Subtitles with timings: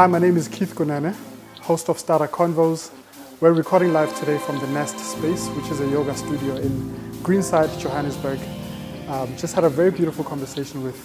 [0.00, 1.14] Hi, my name is Keith Gunane,
[1.60, 2.90] host of Starter Convos.
[3.38, 6.72] We're recording live today from the Nest Space, which is a yoga studio in
[7.22, 8.38] Greenside, Johannesburg.
[9.08, 10.96] Um, just had a very beautiful conversation with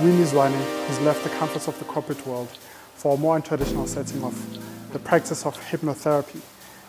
[0.00, 0.52] Winnie Zwane,
[0.86, 2.46] who's left the comforts of the corporate world
[2.94, 6.40] for a more traditional setting of the practice of hypnotherapy.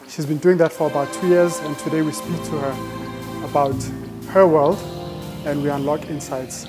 [0.08, 3.82] She's been doing that for about two years, and today we speak to her about
[4.28, 4.78] her world
[5.48, 6.68] and we unlock insights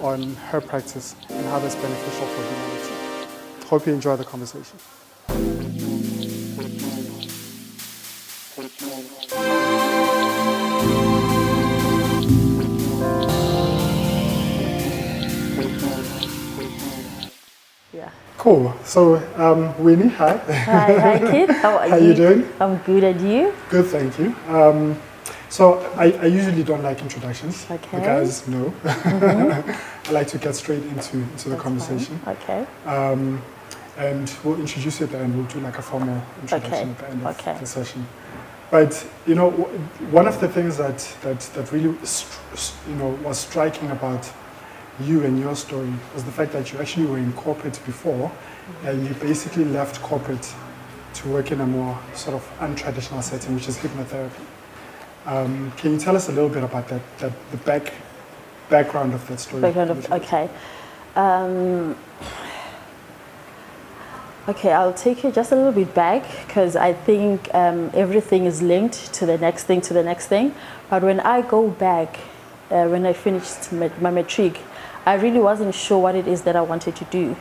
[0.00, 2.75] on her practice and how that's beneficial for humanity.
[3.66, 4.78] Hope you enjoy the conversation.
[17.92, 18.10] Yeah.
[18.38, 18.74] Cool.
[18.84, 20.36] So, um, Winnie, hi.
[20.36, 21.50] Hi, hi, Kit.
[21.50, 22.08] How are How you?
[22.08, 22.48] you doing?
[22.60, 23.54] I'm good, and you?
[23.70, 24.34] Good, thank you.
[24.48, 25.00] Um,
[25.48, 27.66] so, I, I usually don't like introductions.
[27.70, 27.98] Okay.
[27.98, 28.74] The guys know.
[28.84, 31.58] I like to get straight into, into the That's fine.
[31.58, 32.20] conversation.
[32.26, 32.66] Okay.
[32.84, 33.42] Um,
[33.96, 35.36] and we'll introduce you at the end.
[35.36, 37.56] We'll do like a formal introduction Okay, at the end of okay.
[37.58, 38.06] the session.
[38.70, 39.78] But you know, w-
[40.10, 41.96] one of the things that that that really
[42.88, 44.30] you know was striking about
[45.00, 48.30] you and your story was the fact that you actually were in corporate before,
[48.84, 50.52] and you basically left corporate
[51.14, 54.44] to work in a more sort of untraditional setting, which is hypnotherapy.
[55.26, 57.92] Um, can you tell us a little bit about that, that the back
[58.68, 59.62] background of that story?
[59.62, 60.48] Background of okay.
[61.14, 61.96] Um,
[64.48, 68.62] okay, I'll take you just a little bit back because I think um, everything is
[68.62, 70.54] linked to the next thing, to the next thing.
[70.88, 72.18] But when I go back,
[72.70, 74.60] uh, when I finished my, matric,
[75.04, 77.36] I really wasn't sure what it is that I wanted to do.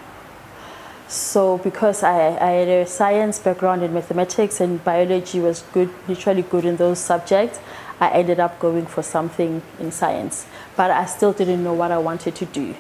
[1.08, 6.42] So because I, I had a science background in mathematics and biology was good, literally
[6.42, 7.60] good in those subjects,
[8.00, 10.48] I ended up going for something in science.
[10.76, 12.76] But I still didn't know what I wanted to do.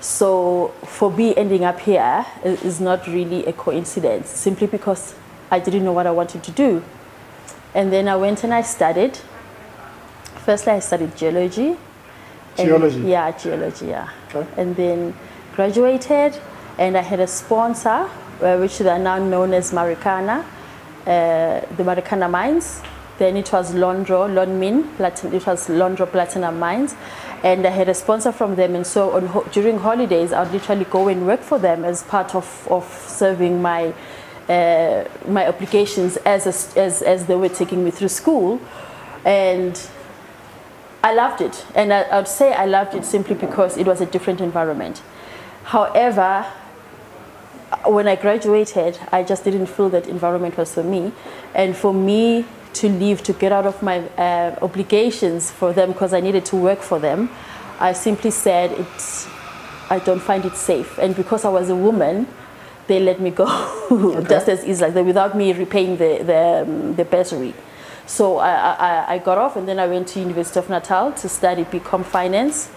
[0.00, 5.14] So for me ending up here is not really a coincidence, simply because
[5.50, 6.82] I didn't know what I wanted to do.
[7.74, 9.18] And then I went and I studied.
[10.44, 11.76] Firstly, I studied geology.
[12.56, 13.00] And- Geology?
[13.00, 14.46] yeah, geology, yeah Okay.
[14.56, 15.14] and then
[15.54, 16.40] graduated
[16.76, 18.08] and I had a sponsor
[18.40, 20.42] uh, which they are now known as Marikana,
[21.06, 22.80] uh, the Marikana mines.
[23.18, 26.94] Then it was Lonrho, Lonmin, Platin- it was Lonrho Platinum Mines.
[27.42, 28.74] And I had a sponsor from them.
[28.74, 32.66] And so on, during holidays, I'd literally go and work for them as part of,
[32.70, 33.92] of serving my,
[34.48, 38.60] uh, my applications as, a as, as they were taking me through school.
[39.24, 39.80] And
[41.02, 41.64] I loved it.
[41.74, 45.02] And I, I would say I loved it simply because it was a different environment.
[45.64, 46.46] However,
[47.84, 51.12] when I graduated, I just didn't feel that environment was for me.
[51.54, 56.12] And for me to leave, to get out of my uh, obligations for them because
[56.12, 57.30] I needed to work for them,
[57.78, 59.28] I simply said, it's,
[59.90, 60.98] I don't find it safe.
[60.98, 62.26] And because I was a woman,
[62.86, 63.46] they let me go
[64.28, 67.54] just as easy, like that, without me repaying the, the, um, the bursary.
[68.06, 71.28] So I, I, I got off and then I went to University of Natal to
[71.28, 72.70] study BCom Finance.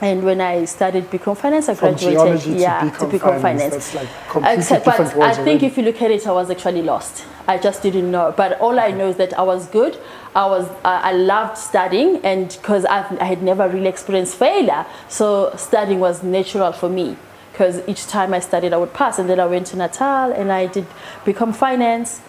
[0.00, 2.18] And when I studied BCom Finance, I From graduated.
[2.18, 5.66] geology to yeah, BCom BCom finance, that's like Except, but I think already.
[5.66, 7.24] if you look at it, I was actually lost.
[7.48, 8.32] I just didn't know.
[8.36, 9.98] But all I know is that I was good.
[10.36, 15.98] I was I, loved studying, and because I had never really experienced failure, so studying
[15.98, 17.16] was natural for me.
[17.50, 19.18] Because each time I studied, I would pass.
[19.18, 20.86] And then I went to Natal, and I did
[21.24, 22.20] BCom finance.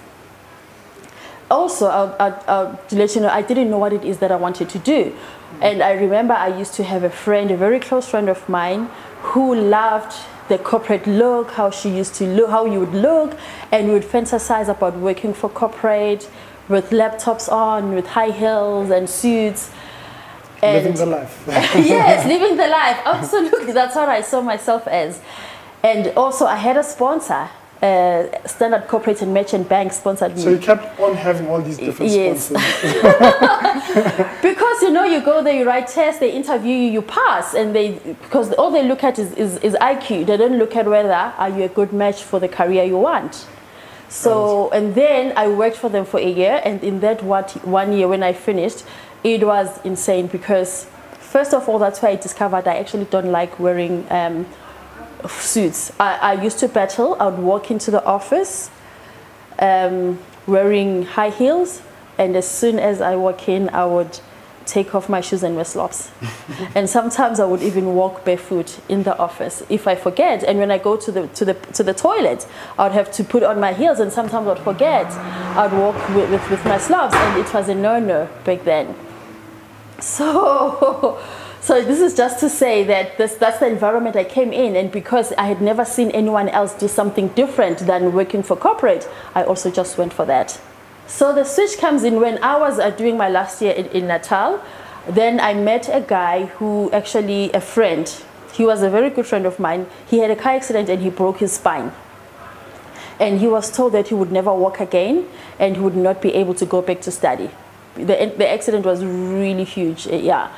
[1.52, 4.31] Also, I'll, I'll, I'll to let you know, I didn't know what it is that
[4.31, 5.16] I wanted to do.
[5.61, 8.89] And I remember I used to have a friend, a very close friend of mine,
[9.21, 10.15] who loved
[10.47, 13.37] the corporate look, how she used to look, how you would look,
[13.71, 16.29] and we would fantasize about working for corporate
[16.67, 19.71] with laptops on, with high heels and suits.
[20.61, 21.43] Living the life.
[21.47, 22.99] yes, living the life.
[23.05, 23.73] Absolutely.
[23.73, 25.21] That's what I saw myself as.
[25.83, 27.49] And also, I had a sponsor.
[27.81, 30.41] Uh, Standard Corporate and Merchant Bank sponsored me.
[30.41, 32.47] so you kept on having all these different Yes.
[32.47, 34.41] sponsors.
[34.41, 37.73] Because you know, you go there, you write tests, they interview you, you pass, and
[37.73, 37.91] they
[38.23, 40.26] because all they look at is, is, is IQ.
[40.26, 43.47] They don't look at whether are you a good match for the career you want.
[44.09, 47.93] So and then I worked for them for a year, and in that what one
[47.93, 48.84] year when I finished,
[49.23, 50.85] it was insane because
[51.20, 54.46] first of all, that's why I discovered I actually don't like wearing um,
[55.27, 55.91] suits.
[55.99, 57.16] I, I used to battle.
[57.19, 58.69] I would walk into the office
[59.59, 61.81] um, wearing high heels,
[62.17, 64.19] and as soon as I walk in, I would
[64.66, 66.11] take off my shoes and wear slops.
[66.75, 70.43] and sometimes I would even walk barefoot in the office if I forget.
[70.43, 73.23] And when I go to the to the to the toilet, I would have to
[73.23, 75.07] put on my heels, and sometimes I'd forget.
[75.57, 78.95] I'd walk with, with, with my slops, and it was a no-no back then.
[80.01, 81.19] So,
[81.69, 84.91] So this is just to say that this, that's the environment I came in, and
[84.91, 89.43] because I had never seen anyone else do something different than working for corporate, I
[89.43, 90.59] also just went for that.
[91.05, 94.07] So the switch comes in when I was uh, doing my last year in, in
[94.07, 94.59] Natal.
[95.07, 98.11] Then I met a guy who actually a friend.
[98.51, 99.85] He was a very good friend of mine.
[100.07, 101.91] He had a car accident and he broke his spine.
[103.19, 105.27] And he was told that he would never walk again
[105.59, 107.51] and he would not be able to go back to study.
[107.93, 110.49] The, the accident was really huge, uh, yeah.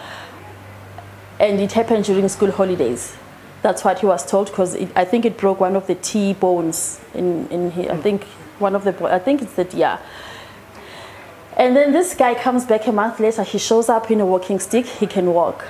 [1.42, 3.16] And it happened during school holidays.
[3.64, 7.02] That's what he was told because I think it broke one of the T bones
[7.16, 7.92] in, in here.
[7.92, 8.02] I hmm.
[8.02, 8.24] think
[8.60, 10.00] one of the, I think it's that, yeah.
[11.58, 13.44] And then this guy comes back a month later.
[13.44, 14.86] He shows up in a walking stick.
[14.86, 15.66] He can walk.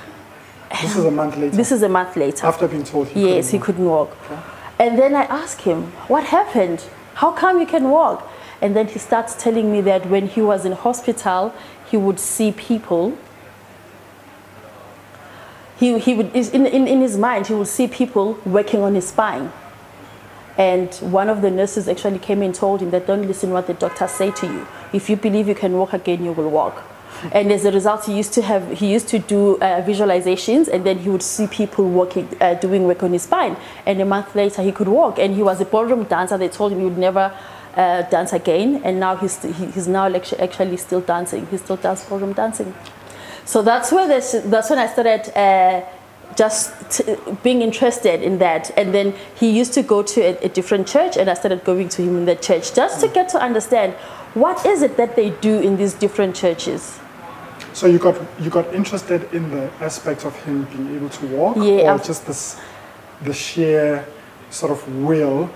[0.81, 1.55] This is a month later.
[1.55, 2.47] This is a month later.
[2.47, 4.15] after being told he yes, he couldn't couldn't walk.
[4.77, 6.85] And then I ask him, What happened?
[7.15, 8.27] How come you can walk?
[8.61, 11.53] And then he starts telling me that when he was in hospital,
[11.89, 13.17] he would see people.
[15.81, 19.07] He, he would, in, in, in his mind, he would see people working on his
[19.07, 19.51] spine.
[20.55, 23.73] And one of the nurses actually came and told him that don't listen what the
[23.73, 24.67] doctors say to you.
[24.93, 26.83] If you believe you can walk again, you will walk.
[27.31, 30.85] And as a result, he used to have he used to do uh, visualizations, and
[30.85, 33.57] then he would see people working, uh, doing work on his spine.
[33.87, 35.17] And a month later, he could walk.
[35.17, 36.37] And he was a ballroom dancer.
[36.37, 37.33] They told him he would never
[37.75, 41.47] uh, dance again, and now he's he, he's now actu- actually still dancing.
[41.47, 42.73] He still does ballroom dancing.
[43.45, 45.83] So that's where this, that's when I started uh,
[46.35, 48.71] just t- being interested in that.
[48.77, 51.89] And then he used to go to a, a different church, and I started going
[51.89, 53.93] to him in that church just to get to understand
[54.33, 56.99] what is it that they do in these different churches.
[57.73, 61.55] So you got you got interested in the aspect of him being able to walk,
[61.57, 62.57] Yeah, or I've- just this
[63.23, 64.05] the sheer
[64.49, 65.49] sort of will,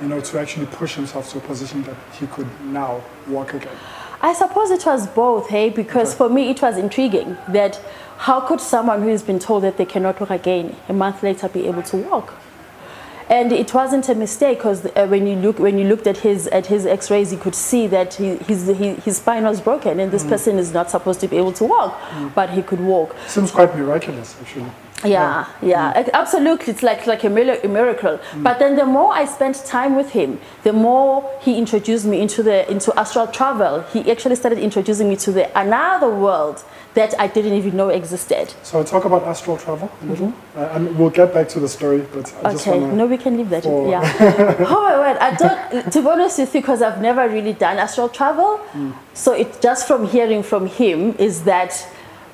[0.00, 3.76] you know, to actually push himself to a position that he could now walk again.
[4.22, 7.80] I suppose it was both, hey, because for me it was intriguing that
[8.18, 11.48] how could someone who has been told that they cannot walk again a month later
[11.48, 12.34] be able to walk?
[13.28, 16.46] And it wasn't a mistake because uh, when you look when you looked at his
[16.48, 20.12] at his X-rays, you could see that he, his he, his spine was broken, and
[20.12, 21.98] this person is not supposed to be able to walk,
[22.34, 23.16] but he could walk.
[23.26, 24.70] Seems quite miraculous, actually.
[25.04, 26.72] Yeah, yeah, ac- absolutely.
[26.72, 28.18] It's like like a, miracle.
[28.36, 32.42] But then the more I spent time with him, the more he introduced me into
[32.42, 33.82] the into astral travel.
[33.92, 36.62] He actually started introducing me to the another world
[36.94, 38.52] that I didn't even know existed.
[38.62, 42.02] So talk about astral travel a little, uh, and we'll get back to the story.
[42.14, 42.84] But I just Mm-hmm.
[42.84, 43.62] Okay, no, we can leave that.
[43.64, 44.02] for- Yeah.
[44.68, 45.16] oh my word!
[45.18, 45.92] I don't.
[45.92, 48.60] To be honest with you, because I've never really done astral travel,
[49.14, 51.72] so it just from hearing from him is that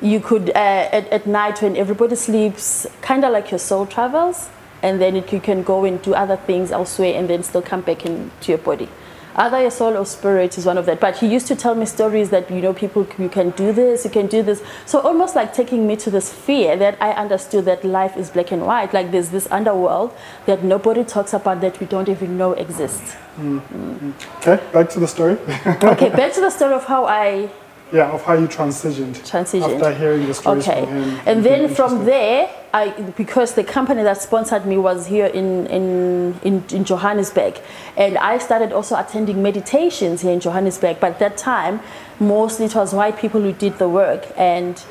[0.00, 4.49] you could uh, at, at night when everybody sleeps, kind of like your soul travels,
[4.83, 7.81] and then it, you can go and do other things elsewhere, and then still come
[7.81, 8.89] back into your body.
[9.35, 10.99] Either your soul or spirit is one of that.
[10.99, 14.05] But he used to tell me stories that you know people you can do this,
[14.05, 14.62] you can do this.
[14.85, 18.50] So almost like taking me to this fear that I understood that life is black
[18.50, 18.93] and white.
[18.93, 20.12] Like there's this underworld
[20.47, 23.15] that nobody talks about that we don't even know exists.
[23.37, 23.59] Hmm.
[23.59, 23.93] Hmm.
[23.93, 24.49] Hmm.
[24.49, 25.39] Okay, back to the story.
[25.85, 27.49] Okay, back to the story of how I
[27.93, 29.17] yeah, of how you transitioned.
[29.29, 29.76] Transitioned.
[29.76, 31.20] After hearing the stories Okay, him.
[31.26, 36.38] and then from there, I because the company that sponsored me was here in in,
[36.43, 37.58] in in Johannesburg,
[37.96, 41.00] and I started also attending meditations here in Johannesburg.
[41.00, 41.81] But at that time,
[42.20, 44.82] mostly it was white people who did the work, and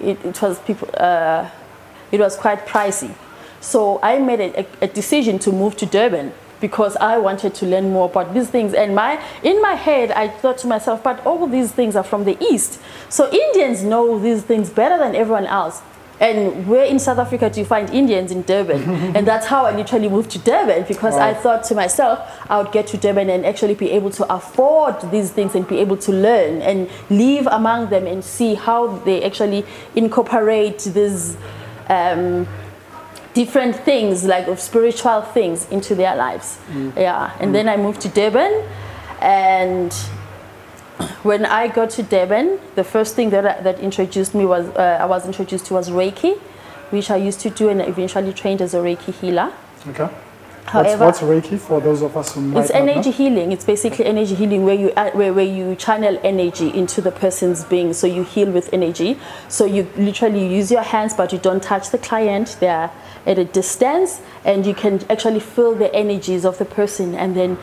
[0.00, 0.88] it, it was people.
[0.96, 1.48] Uh,
[2.12, 3.12] it was quite pricey,
[3.60, 6.32] so I made a, a decision to move to Durban
[6.64, 8.72] because I wanted to learn more about these things.
[8.72, 12.24] And my in my head, I thought to myself, but all these things are from
[12.24, 12.80] the East,
[13.10, 15.82] so Indians know these things better than everyone else.
[16.20, 18.82] And where in South Africa do you find Indians in Durban?
[19.16, 22.18] and that's how I literally moved to Durban because I thought to myself,
[22.48, 25.78] I would get to Durban and actually be able to afford these things and be
[25.80, 31.36] able to learn and live among them and see how they actually incorporate these
[31.90, 32.46] um,
[33.34, 36.58] different things, like of spiritual things, into their lives.
[36.70, 36.96] Mm.
[36.96, 37.52] Yeah, and mm.
[37.52, 38.64] then I moved to Durban,
[39.20, 39.92] and
[41.22, 44.98] when I got to Durban, the first thing that, uh, that introduced me was uh,
[45.00, 46.38] I was introduced to was Reiki,
[46.90, 49.52] which I used to do and I eventually trained as a Reiki healer.
[49.88, 50.08] Okay.
[50.66, 52.92] However, what's, what's Reiki for those of us who might it's not know?
[52.92, 53.52] energy healing.
[53.52, 57.92] It's basically energy healing where you where, where you channel energy into the person's being.
[57.92, 59.18] So you heal with energy.
[59.48, 62.56] So you literally use your hands, but you don't touch the client.
[62.60, 62.90] They are
[63.26, 67.58] at a distance, and you can actually feel the energies of the person, and then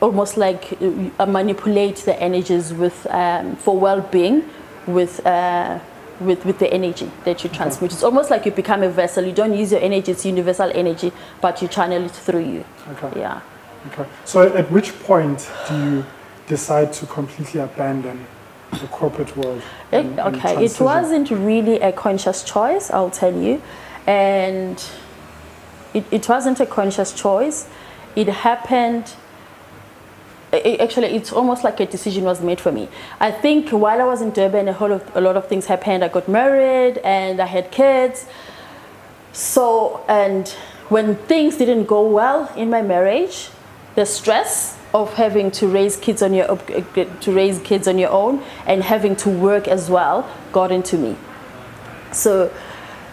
[0.00, 0.76] almost like
[1.18, 4.44] uh, manipulate the energies with um, for well-being
[4.86, 5.24] with.
[5.24, 5.78] Uh,
[6.20, 7.92] with, with the energy that you transmit.
[7.92, 9.24] It's almost like you become a vessel.
[9.24, 12.64] You don't use your energy, it's universal energy, but you channel it through you.
[12.92, 13.20] Okay.
[13.20, 13.40] Yeah.
[13.92, 14.08] Okay.
[14.24, 16.04] So at which point do you
[16.46, 18.26] decide to completely abandon
[18.72, 19.62] the corporate world?
[19.90, 23.62] It- and- and okay, it wasn't really a conscious choice, I'll tell you.
[24.06, 24.82] And
[25.94, 27.68] it, it wasn't a conscious choice.
[28.16, 29.12] It happened.
[30.52, 32.88] Actually, it's almost like a decision was made for me.
[33.20, 36.04] I think while I was in Durban, a whole of, a lot of things happened.
[36.04, 38.26] I got married and I had kids.
[39.32, 40.48] So, and
[40.88, 43.50] when things didn't go well in my marriage,
[43.94, 47.96] the stress of having to raise kids on your eh, eh, to raise kids on
[47.98, 51.16] your own and having to work as well got into me.
[52.12, 52.52] So,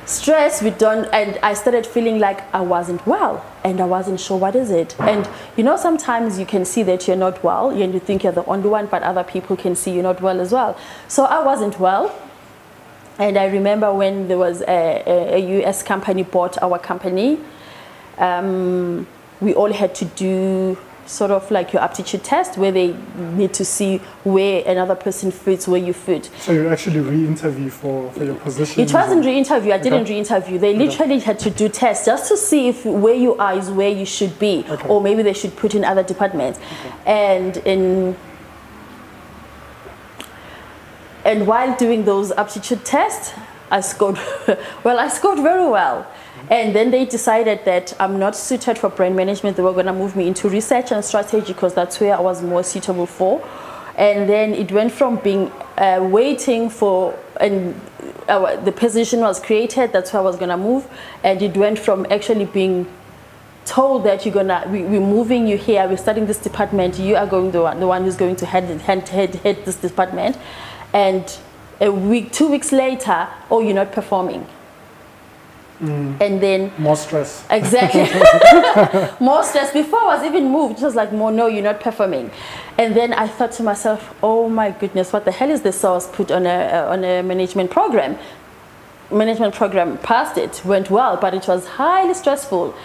[0.08, 4.38] stress we done, and I started feeling like I wasn't well, and I wasn't sure
[4.38, 5.00] what is it.
[5.00, 8.34] And you know, sometimes you can see that you're not well, and you think you're
[8.34, 10.78] the only one, but other people can see you're not well as well.
[11.08, 12.16] So I wasn't well.
[13.20, 17.40] And I remember when there was a, a, a US company bought our company,
[18.18, 19.08] um,
[19.42, 23.64] we all had to do sort of like your aptitude test where they need to
[23.66, 26.30] see where another person fits, where you fit.
[26.40, 28.84] So you actually re-interview for, for your position.
[28.84, 29.72] It wasn't re-interview.
[29.74, 30.14] I didn't Okay.
[30.14, 30.60] re-interview.
[30.60, 33.90] They literally had to do tests just to see if where you are is where
[33.90, 34.88] you should be, Okay.
[34.88, 36.60] or maybe they should put in other departments.
[37.06, 38.16] And in
[41.26, 43.34] and while doing those aptitude tests,
[43.70, 44.18] I scored
[44.84, 44.98] well.
[45.00, 46.08] I scored very well.
[46.50, 49.58] And then they decided that I'm not suited for brand management.
[49.58, 52.42] They were going to move me into research and strategy because that's where I was
[52.42, 53.46] more suitable for.
[53.98, 57.80] And then it went from being uh, waiting for, and
[58.30, 60.88] uh, the position was created, that's where I was going to move.
[61.24, 62.88] And it went from actually being
[63.66, 67.28] told that you're gonna we, we're moving you here we're starting this department you are
[67.28, 70.38] going the one the one who's going to head head head, head this department
[70.94, 71.38] and
[71.82, 74.48] a week two weeks later oh you're not performing
[75.80, 77.46] and then More stress.
[77.50, 78.02] Exactly.
[79.26, 79.72] more stress.
[79.72, 82.32] Before I was even moved, it was like, more, no, you're not performing.
[82.78, 85.80] And then I thought to myself, oh my goodness, what the hell is this?
[85.82, 88.18] So I was put on a, uh, on a management program.
[89.12, 92.76] Management program passed it, went well, but it was highly stressful.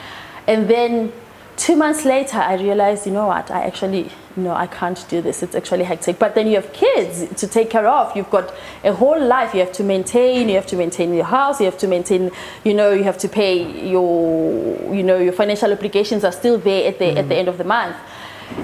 [0.46, 1.12] And then
[1.62, 5.44] two months later, I realized, you know what, I actually, no, I can't do this.
[5.44, 6.18] It's actually hectic.
[6.18, 8.16] But then you have kids to take care of.
[8.16, 8.52] You've got
[8.82, 10.48] a whole life you have to maintain.
[10.48, 11.60] You have to maintain your house.
[11.60, 12.32] You have to maintain,
[12.64, 13.54] you know, you have to pay
[13.88, 17.32] your, you know, your financial obligations are still there at the, at the mm-hmm.
[17.32, 17.96] end of the month.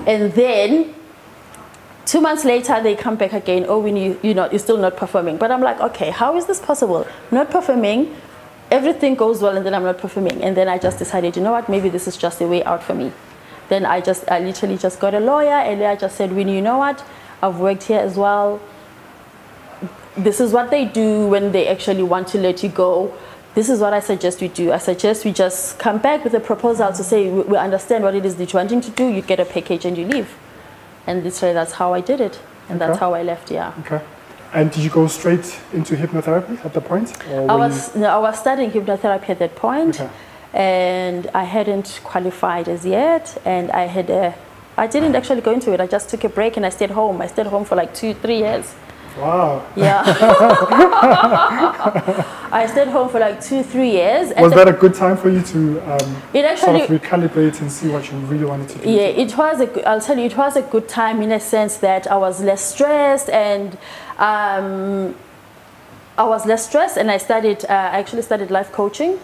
[0.07, 0.95] And then
[2.09, 3.67] Two months later, they come back again.
[3.69, 5.37] Oh, we you, you're not, you're still not performing.
[5.37, 7.07] But I'm like, okay, how is this possible?
[7.31, 8.17] Not performing,
[8.71, 10.43] everything goes well, and then I'm not performing.
[10.43, 11.69] And then I just decided, you know what?
[11.69, 13.13] Maybe this is just a way out for me.
[13.69, 16.63] Then I just, I literally just got a lawyer, and I just said, Winnie, you
[16.63, 17.05] know what?
[17.43, 18.61] I've worked here as well.
[20.17, 23.15] This is what they do when they actually want to let you go.
[23.55, 24.73] This is what I suggest we do.
[24.73, 28.15] I suggest we just come back with a proposal to say we, we understand what
[28.15, 29.07] it is that you're wanting to do.
[29.09, 30.37] You get a package and you leave.
[31.07, 33.51] And literally, that's how I did it, and that's how I left.
[33.51, 33.73] Yeah.
[33.81, 34.03] Okay.
[34.55, 37.13] And did you go straight into hypnotherapy at the point?
[37.29, 40.11] I was no, I was studying hypnotherapy at that point, Okay.
[40.55, 44.35] and I hadn't qualified as yet, and I had a.
[44.79, 45.81] I didn't actually go into it.
[45.81, 47.21] I just took a break and I stayed home.
[47.21, 48.75] I stayed home for like two, three years.
[49.19, 49.67] wow.
[49.77, 50.03] Yeah.
[52.51, 54.33] I stayed home for like two, three years.
[54.39, 57.89] Was that a good time for you to um, it sort of recalibrate and see
[57.89, 58.89] what you really wanted to do?
[58.89, 59.67] Yeah, it was a.
[59.67, 62.41] good- I'll tell you, it was a good time in a sense that I was
[62.41, 63.77] less stressed and
[64.19, 65.15] um,
[66.17, 67.65] I was less stressed, and I started.
[67.65, 69.19] Uh, I actually started life coaching,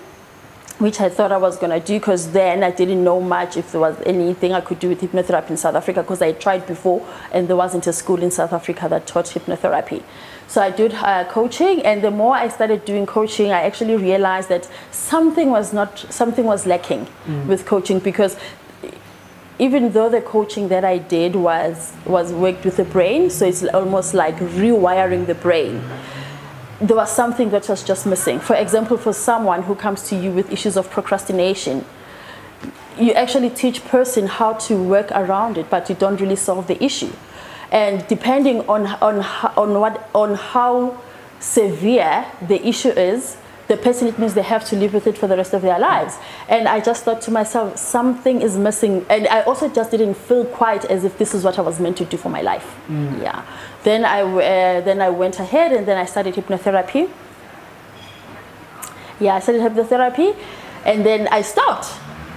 [0.78, 3.80] which I thought I was gonna do because then I didn't know much if there
[3.80, 7.48] was anything I could do with hypnotherapy in South Africa because I tried before, and
[7.48, 10.02] there wasn't a school in South Africa that taught hypnotherapy.
[10.46, 14.48] So I did uh, coaching, and the more I started doing coaching, I actually realized
[14.50, 17.08] that something was not something was lacking
[17.48, 18.36] with coaching because
[19.58, 23.64] even though the coaching that I did was was worked with the brain, so it's
[23.64, 25.82] almost like rewiring the brain.
[26.80, 28.40] There was something that was just missing.
[28.40, 31.84] For example, for someone who comes to you with issues of procrastination,
[32.98, 36.82] you actually teach person how to work around it, but you don't really solve the
[36.82, 37.12] issue.
[37.70, 39.24] And depending on on
[39.56, 41.00] on what on how
[41.38, 45.26] severe the issue is, the person it means they have to live with it for
[45.26, 46.16] the rest of their lives.
[46.48, 49.06] And I just thought to myself, something is missing.
[49.08, 51.96] And I also just didn't feel quite as if this is what I was meant
[51.98, 52.76] to do for my life.
[52.88, 53.42] Yeah.
[53.84, 57.08] Then I uh, then I went ahead and then I studied hypnotherapy.
[59.20, 60.36] Yeah, I studied hypnotherapy,
[60.84, 61.86] and then I stopped.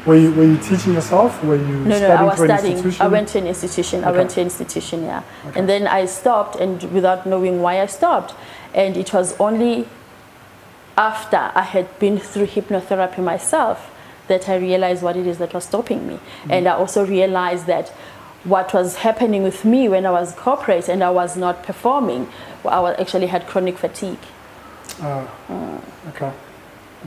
[0.06, 1.44] Were you, were you teaching yourself?
[1.44, 3.02] Were you No, studying no, I was studying.
[3.02, 4.06] I went to an institution.
[4.06, 5.24] I went to an institution, yeah.
[5.56, 8.34] And then I stopped, and without knowing why I stopped.
[8.74, 9.86] And it was only
[10.98, 13.92] after I had been through hypnotherapy myself
[14.28, 16.16] that I realized what it is that was stopping me.
[16.16, 16.52] Mm-hmm.
[16.52, 17.90] And I also realized that
[18.44, 22.30] what was happening with me when I was corporate and I was not performing.
[22.66, 24.20] I was actually had chronic fatigue.
[25.02, 25.28] Uh,
[26.10, 26.32] Okay,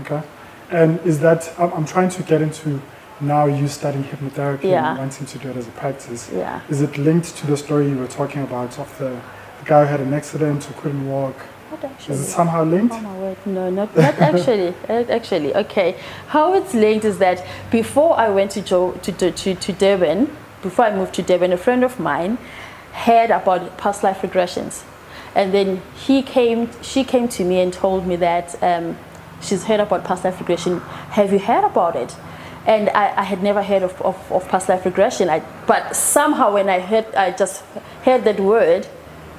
[0.02, 0.22] okay.
[0.70, 2.80] And is that, I'm, I'm trying to get into
[3.20, 4.90] now you studying hypnotherapy Yeah.
[4.90, 6.30] and wanting to do it as a practice.
[6.32, 6.60] Yeah.
[6.68, 9.10] Is it linked to the story you were talking about of the,
[9.58, 11.34] the guy who had an accident who couldn't walk?
[11.70, 12.14] Not actually.
[12.14, 12.94] Is it somehow linked?
[12.94, 14.74] Oh my word, no, not, not actually.
[14.88, 15.96] Actually, okay.
[16.28, 20.36] How it's linked is that before I went to, jo- to, to, to, to Durban,
[20.62, 22.38] before I moved to Durban, a friend of mine
[22.92, 24.82] heard about past life regressions.
[25.34, 28.96] And then he came, she came to me and told me that um,
[29.40, 30.80] she's heard about past life regression.
[31.10, 32.16] Have you heard about it?
[32.66, 35.30] And I, I had never heard of, of, of past life regression.
[35.30, 37.62] I, but somehow when I heard, I just
[38.04, 38.88] heard that word,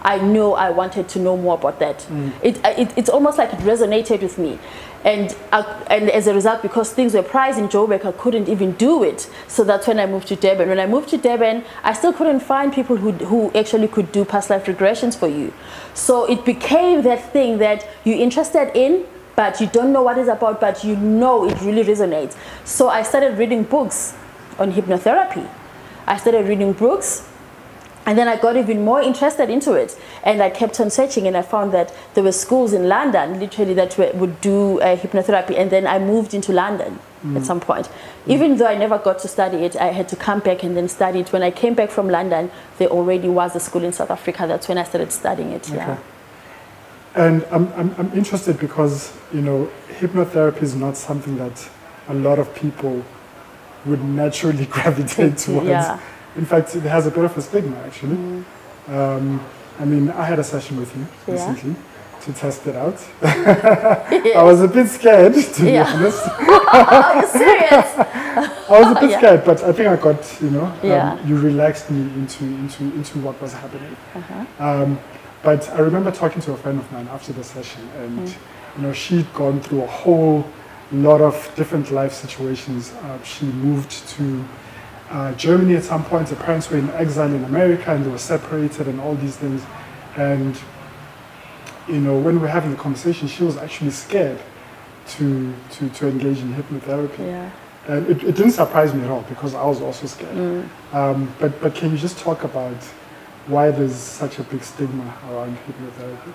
[0.02, 2.00] I knew I wanted to know more about that.
[2.00, 2.32] Mm.
[2.42, 4.60] It, it, it's almost like it resonated with me.
[5.04, 8.74] And, I, and as a result, because things were priced in Joburg, I couldn't even
[8.74, 9.30] do it.
[9.48, 10.70] So that's when I moved to Durban.
[10.70, 14.26] When I moved to Durban, I still couldn't find people who, who actually could do
[14.26, 15.54] past life regressions for you.
[15.94, 19.06] So it became that thing that you're interested in,
[19.36, 22.38] but you don't know what it's about, but you know it really resonates.
[22.64, 24.14] So I started reading books
[24.60, 25.50] on hypnotherapy.
[26.06, 27.28] I started reading books
[28.12, 29.98] and then I got even more interested into it.
[30.26, 33.74] And I kept on searching, and I found that there were schools in London, literally,
[33.76, 35.58] that were, would do uh, hypnotherapy.
[35.58, 37.00] And then I moved into London
[37.38, 37.88] at some point.
[38.28, 40.90] Even though I never got to study it, I had to come back and then
[40.90, 41.32] study it.
[41.32, 44.46] When I came back from London, there already was a school in South Africa.
[44.46, 45.70] That's when I started studying it.
[45.70, 45.94] Yeah.
[45.94, 46.02] Okay.
[47.16, 51.70] And I'm, I'm, I'm interested because, you know, hypnotherapy is not something that
[52.10, 53.06] a lot of people
[53.86, 55.70] would naturally gravitate towards.
[55.70, 55.98] Yeah.
[56.36, 58.44] In fact, it has a bit of a stigma, actually.
[58.88, 59.42] Um,
[59.80, 61.34] I mean, I had a session with you Yeah.
[61.34, 61.76] recently
[62.22, 63.00] to test it out.
[63.24, 66.24] I was a bit scared, to be honest.
[66.74, 67.90] Are you serious?
[67.98, 69.18] I was a bit Yeah.
[69.18, 71.18] scared, but I think I got, you know, um, Yeah.
[71.26, 73.96] you relaxed me into, into, into what was happening.
[74.16, 74.66] Uh-huh.
[74.68, 75.00] Um,
[75.44, 78.34] but I remember talking to a friend of mine after the session, and Mm.
[78.78, 80.46] you know, she'd gone through a whole
[80.92, 82.94] lot of different life situations.
[83.04, 84.44] Uh, she moved to
[85.12, 86.30] uh, Germany at some point.
[86.30, 89.64] Her parents were in exile in America, and they were separated, and all these things.
[90.16, 90.60] And
[91.88, 94.40] you know, when we were having the conversation, she was actually scared
[95.08, 97.20] to to, to engage in hypnotherapy.
[97.20, 97.52] Yeah.
[97.88, 100.36] And it, it didn't surprise me at all because I was also scared.
[100.36, 100.94] Mm.
[100.94, 102.78] Um, but, but can you just talk about
[103.48, 106.32] why there's such a big stigma around hypnotherapy?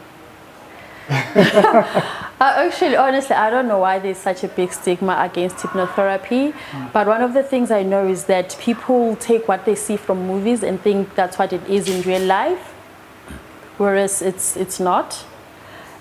[2.39, 6.55] Uh, actually, honestly, I don't know why there's such a big stigma against hypnotherapy.
[6.93, 10.27] But one of the things I know is that people take what they see from
[10.27, 12.75] movies and think that's what it is in real life,
[13.79, 15.25] whereas it's it's not.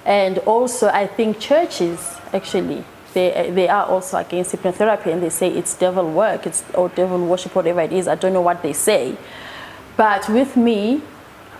[0.03, 5.47] And also, I think churches actually they they are also against hypnotherapy and they say
[5.47, 8.09] it's devil work, it's or devil worship, whatever it is.
[8.09, 9.15] I don't know what they say.
[9.95, 11.01] But with me,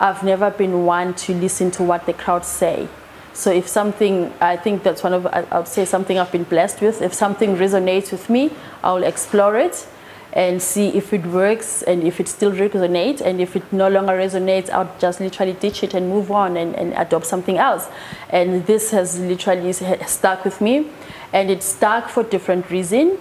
[0.02, 2.90] I've never been one to listen to what the crowd say.
[3.36, 6.46] So if something, I think that's one of, I I would say something I've been
[6.46, 7.02] blessed with.
[7.02, 8.50] If something resonates with me,
[8.82, 9.88] I'll explore it
[10.32, 13.20] and see if it works and if it still resonates.
[13.20, 16.76] And if it no longer resonates, I'll just literally ditch it and move on and,
[16.76, 17.90] and adopt something else.
[18.30, 20.88] And this has literally stuck with me.
[21.34, 23.20] And it stuck for different reasons.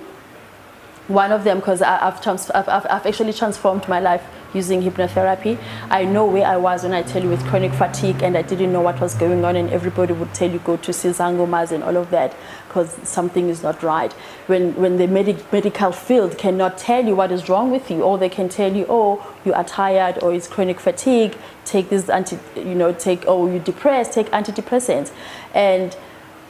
[1.09, 4.23] One of them, because I've, trans- I've, I've, I've actually transformed my life
[4.55, 5.59] using hypnotherapy.
[5.91, 8.73] I know where I was when I tell you with chronic fatigue and I didn't
[8.73, 11.97] know what was going on, and everybody would tell you go to Sizangomas and all
[11.97, 12.35] of that
[12.69, 14.13] because something is not right.
[14.47, 18.19] When, when the medic, medical field cannot tell you what is wrong with you, or
[18.19, 22.39] they can tell you, oh, you are tired or it's chronic fatigue, take this anti,
[22.57, 25.13] you know, take, oh, you're depressed, take antidepressants.
[25.53, 25.97] And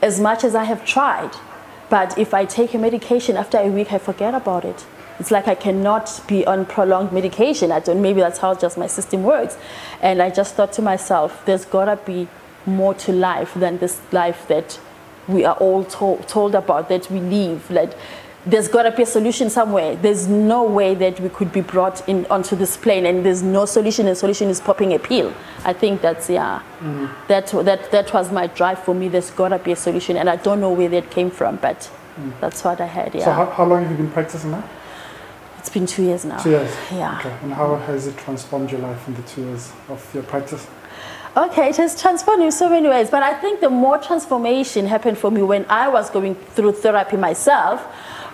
[0.03, 1.33] as much as I have tried,
[1.90, 4.87] but if I take a medication after a week, I forget about it.
[5.18, 7.70] It's like I cannot be on prolonged medication.
[7.70, 8.03] I don't.
[8.03, 9.57] Maybe that's how just my system works.
[10.03, 12.29] And I just thought to myself, there's gotta be
[12.66, 14.79] more to life than this life that
[15.29, 17.70] we are all told, told about that we live.
[17.70, 17.92] Like,
[18.46, 19.96] there's got to be a solution somewhere.
[19.96, 23.64] There's no way that we could be brought in onto this plane, and there's no
[23.64, 24.07] solution.
[24.07, 25.33] And solution is popping a pill.
[25.64, 26.62] I think that's yeah.
[26.81, 27.11] Mm.
[27.29, 29.09] That that that was my drive for me.
[29.09, 31.90] There's got to be a solution, and I don't know where that came from, but
[32.20, 32.38] mm.
[32.40, 33.14] that's what I had.
[33.14, 34.68] Yeah, So how, how long have you been practicing now?
[35.64, 36.37] It's been two years now.
[36.37, 36.77] Two years.
[36.92, 37.18] Yeah.
[37.20, 37.35] Okay.
[37.42, 40.66] And how has it transformed your life in the two years of your practice?
[41.38, 45.16] Okay, it has transformed in so many ways, but I think the more transformation happened
[45.16, 47.83] for me when I was going through therapy myself,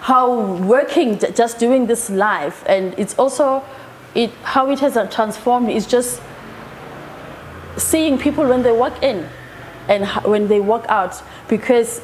[0.01, 3.63] how working, just doing this life, and it's also
[4.17, 6.21] it how it has uh, transformed is just
[7.77, 9.29] seeing people when they walk in
[9.89, 12.01] and when they walk out because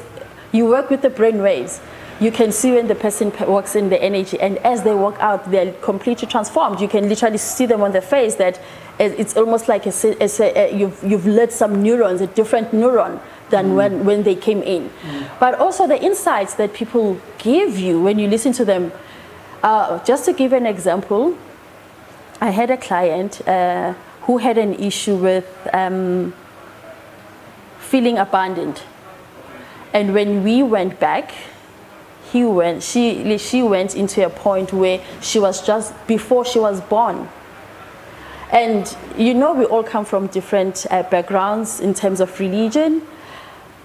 [0.53, 1.81] you work with the brain waves.
[2.19, 5.51] You can see when the person walks in the energy, and as they walk out,
[5.51, 6.81] they're completely transformed.
[6.81, 8.59] You can literally see them on their face that
[8.99, 10.27] it's almost like a, a,
[10.57, 13.19] a- you've, you've lit some neurons, a different neuron
[13.51, 14.89] than when, when they came in.
[15.39, 18.91] But also the insights that people give you when you listen to them.
[19.61, 21.37] Uh, just to give an example,
[22.41, 26.33] I had a client uh, who had an issue with um,
[27.79, 28.81] feeling abandoned.
[29.93, 31.31] And when we went back,
[32.31, 36.81] he went, she, she went into a point where she was just before she was
[36.81, 37.29] born.
[38.51, 43.01] And you know, we all come from different uh, backgrounds in terms of religion.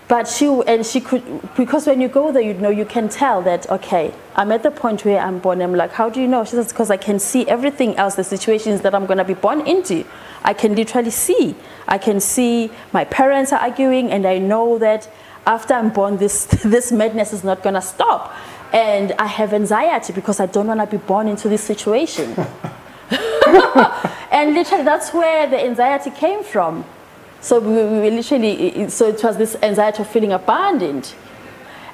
[0.08, 1.22] But she and she could
[1.56, 4.70] because when you go there, you know you can tell that okay, I'm at the
[4.70, 5.62] point where I'm born.
[5.62, 6.44] I'm like, how do you know?
[6.44, 9.66] She says because I can see everything else, the situations that I'm gonna be born
[9.66, 10.04] into.
[10.44, 11.54] I can literally see.
[11.88, 15.08] I can see my parents are arguing, and I know that
[15.46, 18.34] after I'm born, this this madness is not gonna stop.
[18.72, 22.34] And I have anxiety because I don't wanna be born into this situation.
[24.30, 26.84] and literally, that's where the anxiety came from.
[27.40, 31.12] So we, we literally, so it was this anxiety of feeling abandoned.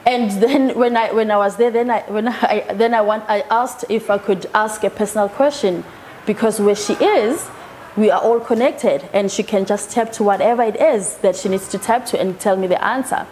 [0.06, 3.24] And then when I when I was there, then I when I then I want
[3.28, 5.84] I asked if I could ask a personal question,
[6.26, 7.48] because where she is,
[7.96, 11.48] we are all connected, and she can just tap to whatever it is that she
[11.48, 13.26] needs to tap to and tell me the answer.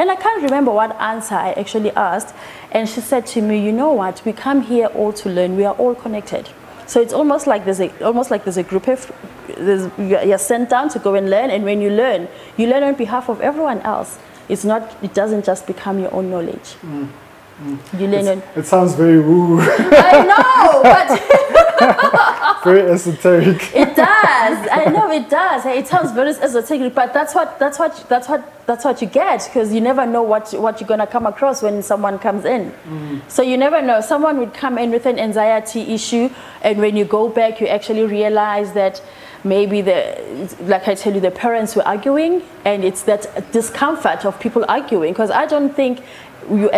[0.00, 2.34] And I can't remember what answer I actually asked,
[2.72, 4.22] and she said to me, "You know what?
[4.24, 5.58] We come here all to learn.
[5.58, 6.48] We are all connected."
[6.86, 9.12] So it's almost like there's a almost like there's a group of
[9.58, 12.94] there's, you're sent down to go and learn, and when you learn, you learn on
[12.94, 14.18] behalf of everyone else.
[14.48, 14.82] It's not.
[15.02, 16.76] It doesn't just become your own knowledge.
[16.80, 17.08] Mm,
[17.62, 18.00] mm.
[18.00, 18.42] You learn on.
[18.56, 21.08] It sounds very woo, I know, but
[22.64, 23.74] very esoteric.
[23.74, 24.68] it does.
[24.70, 25.64] I know it does.
[25.64, 29.44] It sounds very esoteric, but that's what that's what that's what that's what you get
[29.46, 32.70] because you never know what what you're gonna come across when someone comes in.
[32.70, 33.22] Mm.
[33.30, 34.00] So you never know.
[34.00, 36.28] Someone would come in with an anxiety issue,
[36.62, 39.02] and when you go back, you actually realize that
[39.42, 44.38] maybe the like I tell you, the parents were arguing, and it's that discomfort of
[44.38, 45.12] people arguing.
[45.12, 46.02] Because I don't think
[46.50, 46.70] you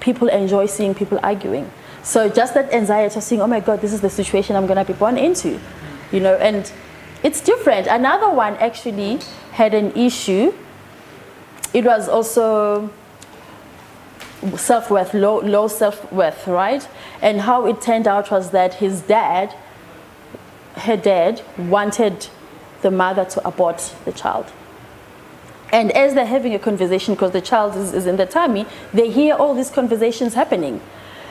[0.00, 1.70] people enjoy seeing people arguing.
[2.04, 4.84] So just that anxiety of saying, "Oh my God, this is the situation I'm gonna
[4.84, 5.58] be born into,"
[6.12, 6.70] you know, and
[7.22, 7.86] it's different.
[7.86, 9.20] Another one actually
[9.52, 10.52] had an issue.
[11.72, 12.90] It was also
[14.54, 16.86] self-worth, low, low self-worth, right?
[17.22, 19.54] And how it turned out was that his dad,
[20.76, 22.28] her dad, wanted
[22.82, 24.52] the mother to abort the child.
[25.72, 29.08] And as they're having a conversation, because the child is, is in the tummy, they
[29.10, 30.82] hear all these conversations happening.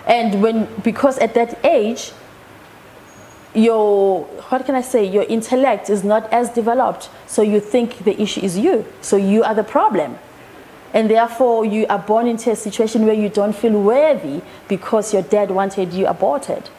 [0.08, 2.12] And when, because at that age,
[3.54, 7.10] your, what can I say, your intellect is not as developed.
[7.28, 8.86] So you think the issue is you.
[9.02, 10.18] So you are the problem.
[10.94, 15.24] And therefore, you are born into a situation where you don't feel worthy because your
[15.24, 16.70] dad wanted you aborted.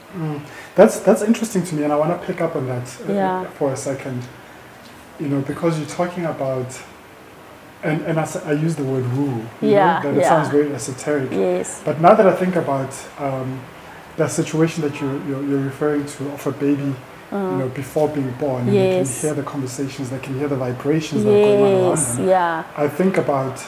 [0.76, 3.44] That's that's interesting to me, and I want to pick up on that uh, Yeah.
[3.58, 4.22] for a second.
[5.18, 6.80] You know, because you're talking about,
[7.84, 9.44] and and I, I use the word woo.
[9.60, 11.30] Yeah, know, that it sounds very esoteric.
[11.30, 11.82] Yes.
[11.84, 13.60] But now that I think about um,
[14.16, 16.82] the situation that you, you're, you're referring to of a baby,
[17.32, 18.74] you know, before being born, and.
[18.74, 19.08] Yes.
[19.08, 21.90] you can hear the conversations, they can hear the vibrations that are going on around
[21.90, 22.28] Yes, them.
[22.28, 22.64] yeah.
[22.76, 23.58] I think about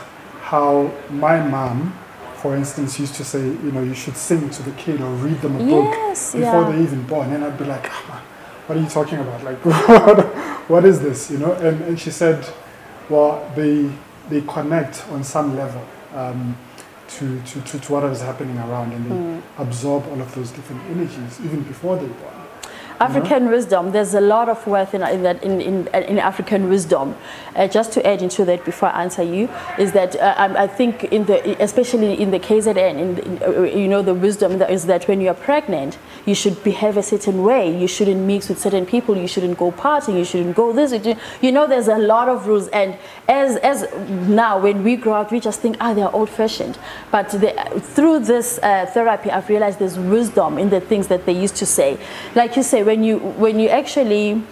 [0.40, 1.92] how my mom,
[2.36, 5.40] for instance, used to say, you know, you should sing to the kid or read
[5.40, 6.70] them a book before yeah.
[6.70, 7.32] they're even born.
[7.32, 8.22] And I'd be like, "Ah,
[8.66, 9.42] what are you talking about?
[9.42, 10.26] Like, what,
[10.68, 11.30] what is this?
[11.30, 11.52] You know?
[11.54, 12.46] And, and she said,
[13.08, 13.90] well, they,
[14.28, 15.82] they connect on some level
[16.14, 16.56] um,
[17.08, 19.42] to, to, to, to what is happening around and they Mm.
[19.58, 22.32] absorb all of those different energies even before they're born.
[22.98, 27.14] African wisdom, there's a lot of worth in, in that in, in, in African wisdom.
[27.54, 30.66] Uh, just to add into that before I answer you, is that uh, I, I
[30.66, 34.70] think in the especially in the KZN, in, in, uh, you know the wisdom that
[34.70, 37.78] is that when you are pregnant, you should behave a certain way.
[37.78, 39.14] You shouldn't mix with certain people.
[39.14, 40.16] You shouldn't go partying.
[40.16, 40.92] You shouldn't go this.
[41.06, 42.68] you You know, there's a lot of rules.
[42.68, 42.96] And
[43.28, 43.92] as as
[44.28, 46.78] now when we grow up, we just think ah they're old fashioned.
[47.10, 51.56] But through this uh, therapy, I've realized there's wisdom in the things that they used
[51.56, 51.98] to say.
[52.34, 54.42] Like you say, when you when you actually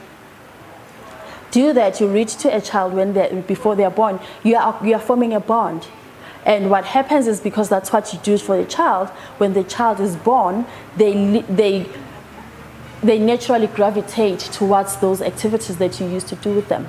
[1.52, 4.78] do that, you reach to a child when they before they are born, you are
[4.84, 5.87] you are forming a bond.
[6.44, 9.08] And what happens is because that's what you do for the child.
[9.38, 11.87] When the child is born, they they
[13.02, 16.88] they naturally gravitate towards those activities that you used to do with them.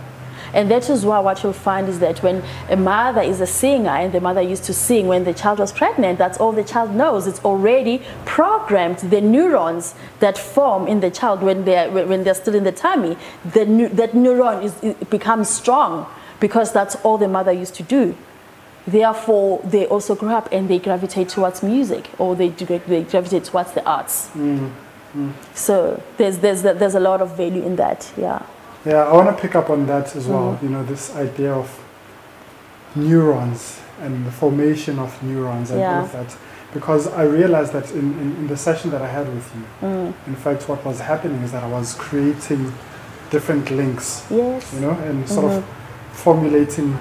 [0.55, 3.89] And that is why what you'll find is that when a mother is a singer
[3.89, 6.95] and the mother used to sing when the child was pregnant, that's all the child
[6.95, 7.27] knows.
[7.27, 12.55] It's already programmed the neurons that form in the child when they're, when they're still
[12.55, 13.17] in the tummy.
[13.43, 16.07] The, that neuron is, becomes strong
[16.39, 18.15] because that's all the mother used to do.
[18.87, 23.71] therefore they also grow up and they gravitate towards music or they, they gravitate towards
[23.73, 24.27] the arts.
[24.27, 24.65] Mm-hmm.
[24.65, 25.31] Mm-hmm.
[25.53, 28.45] So there's, there's, there's a lot of value in that, yeah.
[28.85, 30.53] Yeah, I want to pick up on that as well.
[30.53, 30.65] Mm-hmm.
[30.65, 31.67] You know, this idea of
[32.95, 36.35] neurons and the formation of neurons and all of that.
[36.73, 40.13] Because I realized that in, in, in the session that I had with you, Mm.
[40.27, 42.73] in fact, what was happening is that I was creating
[43.31, 44.73] different links, Yes.
[44.73, 45.63] you know, and sort of
[46.11, 46.97] formulating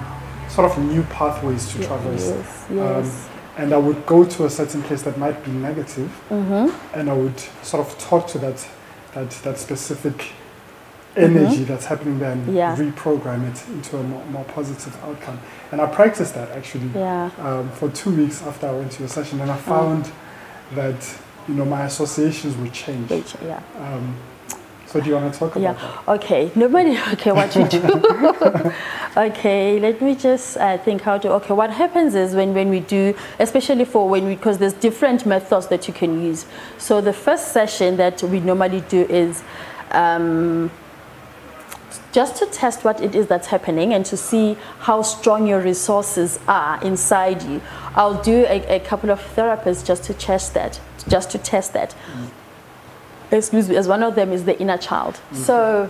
[0.49, 2.27] sort of new pathways to traverse.
[2.29, 3.27] Yes, yes.
[3.57, 6.69] And I would go to a certain place that might be negative, mm-hmm.
[6.97, 8.65] and I would sort of talk to that
[9.13, 10.31] that that specific
[11.17, 12.55] energy that's happening there and Mm-hmm.
[12.57, 12.75] Yeah.
[12.75, 15.39] reprogram it into a more, more positive outcome.
[15.71, 17.29] And I practiced that actually Yeah.
[17.39, 20.11] um, for two weeks after I went to your session, and I found
[20.75, 20.99] that
[21.47, 23.09] you know my associations would change.
[23.09, 23.61] Which, yeah.
[23.79, 24.15] Um,
[24.87, 25.73] so do you want to talk about Yeah.
[25.73, 26.07] that?
[26.15, 26.51] Okay.
[26.55, 26.97] Nobody.
[27.13, 27.31] Okay.
[27.31, 27.81] What you do?
[29.17, 29.79] okay.
[29.79, 31.31] Let me just uh, think how to.
[31.33, 31.53] Okay.
[31.53, 35.67] What happens is when when we do, especially for when we, because there's different methods
[35.67, 36.45] that you can use.
[36.77, 39.43] So the first session that we normally do is.
[39.91, 40.71] Um,
[42.11, 46.39] just to test what it is that's happening and to see how strong your resources
[46.47, 47.61] are inside you.
[47.95, 51.95] I'll do a, a couple of therapists just to test that, just to test that.
[53.31, 55.15] Excuse me, as one of them is the inner child.
[55.15, 55.35] Mm-hmm.
[55.37, 55.87] So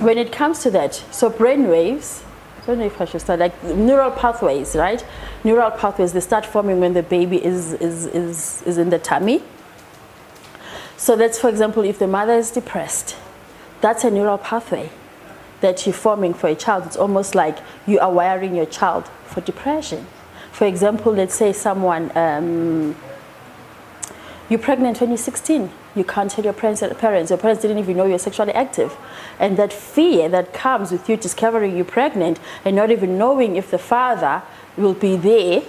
[0.00, 2.22] when it comes to that, so brain waves,
[2.62, 5.04] I don't know if I should start, like neural pathways, right?
[5.44, 9.42] Neural pathways, they start forming when the baby is, is, is, is in the tummy.
[10.96, 13.16] So that's, for example, if the mother is depressed,
[13.80, 14.90] that's a neural pathway
[15.60, 16.86] that you're forming for a child.
[16.86, 20.06] It's almost like you are wiring your child for depression.
[20.52, 22.96] For example, let's say someone, um,
[24.48, 25.70] you're pregnant when you're 16.
[25.94, 27.30] You can't tell your parents, parents.
[27.30, 28.96] Your parents didn't even know you're sexually active.
[29.38, 33.70] And that fear that comes with you discovering you're pregnant and not even knowing if
[33.70, 34.42] the father
[34.76, 35.62] will be there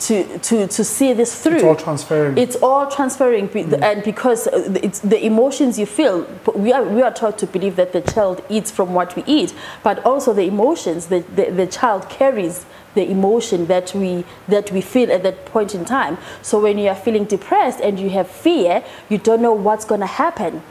[0.00, 1.54] to, to, to see this through.
[1.56, 2.38] It's all transferring.
[2.38, 6.22] It's all transferring, be- and because uh, it's the emotions you feel.
[6.54, 9.54] We are, we are taught to believe that the child eats from what we eat,
[9.82, 14.80] but also the emotions that the, the child carries the emotion that we that we
[14.80, 16.16] feel at that point in time.
[16.42, 20.00] So when you are feeling depressed and you have fear, you don't know what's going
[20.00, 20.62] to happen.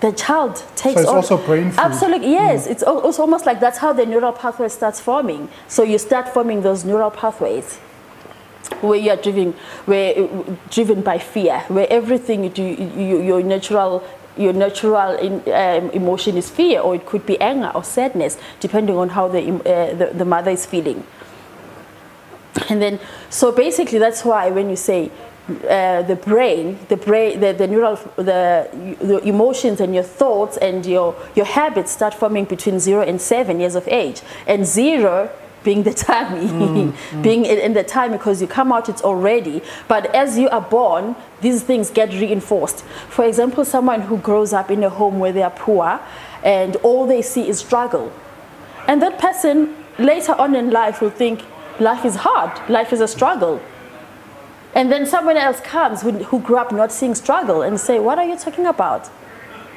[0.00, 1.80] The child takes so it's on- also brain food.
[1.80, 2.66] Absolutely, yes.
[2.66, 5.48] It's, al- it's almost like that's how the neural pathway starts forming.
[5.68, 7.78] So you start forming those neural pathways
[8.82, 9.52] where you are driven,
[9.86, 10.28] where
[10.70, 14.02] driven by fear, where everything you do, you, your natural,
[14.36, 18.96] your natural in, um, emotion is fear, or it could be anger or sadness, depending
[18.96, 21.04] on how the, uh, the the mother is feeling.
[22.68, 25.10] And then, so basically, that's why when you say
[25.68, 28.68] uh, the brain, the brain, the, the neural, the,
[29.00, 33.60] the emotions and your thoughts and your, your habits start forming between zero and seven
[33.60, 34.22] years of age.
[34.46, 35.30] And zero
[35.64, 37.22] being the tummy, mm, mm.
[37.22, 39.62] being in, in the time because you come out, it's already.
[39.88, 42.84] But as you are born, these things get reinforced.
[43.08, 46.00] For example, someone who grows up in a home where they are poor
[46.42, 48.12] and all they see is struggle.
[48.86, 51.42] And that person later on in life will think
[51.80, 53.60] life is hard, life is a struggle.
[54.74, 58.18] And then someone else comes who, who grew up not seeing struggle and say, What
[58.18, 59.08] are you talking about?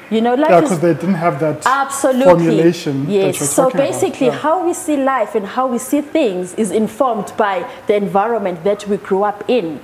[0.09, 3.09] You know, life yeah, because they didn't have that absolutely formulation.
[3.09, 3.37] Yes.
[3.49, 4.33] So basically, Yeah.
[4.45, 8.87] how we see life and how we see things is informed by the environment that
[8.87, 9.79] we grew up in.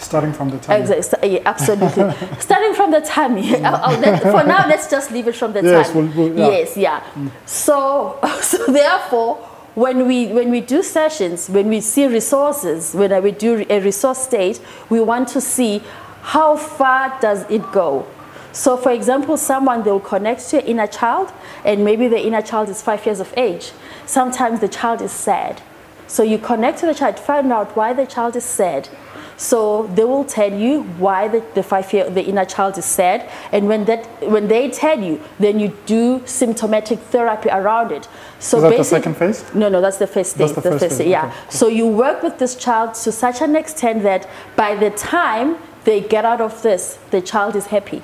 [0.00, 0.82] starting from the time.
[0.82, 2.04] Exa- st- yeah, absolutely.
[2.38, 3.42] Starting from the tummy.
[3.50, 4.00] Mm.
[4.00, 5.70] Let- for now, let's just leave it from the time.
[5.72, 6.08] Yes, tummy.
[6.08, 6.58] we'll- we'll- yeah.
[6.58, 7.00] Yes, yeah.
[7.18, 7.30] Mm.
[7.46, 9.38] So, so therefore,
[9.74, 14.18] when we when we do sessions, when we see resources, when we do a resource
[14.30, 15.82] state, we want to see
[16.22, 18.04] how far does it go.
[18.52, 21.32] So, for example, someone they will connect to your inner child,
[21.64, 23.72] and maybe the inner child is five years of age.
[24.06, 25.62] Sometimes the child is sad.
[26.06, 28.88] So you connect to the child, find out why the child is sad.
[29.36, 33.30] So they will tell you why the, the five year the inner child is sad,
[33.52, 38.08] and when that when they tell you, then you do symptomatic therapy around it.
[38.40, 39.44] So Is that the second phase?
[39.54, 40.50] No, no, that's the first stage.
[40.50, 41.26] That's the first phase, yeah.
[41.26, 41.36] okay.
[41.50, 46.00] So you work with this child to such an extent that by the time they
[46.00, 48.02] get out of this, the child is happy.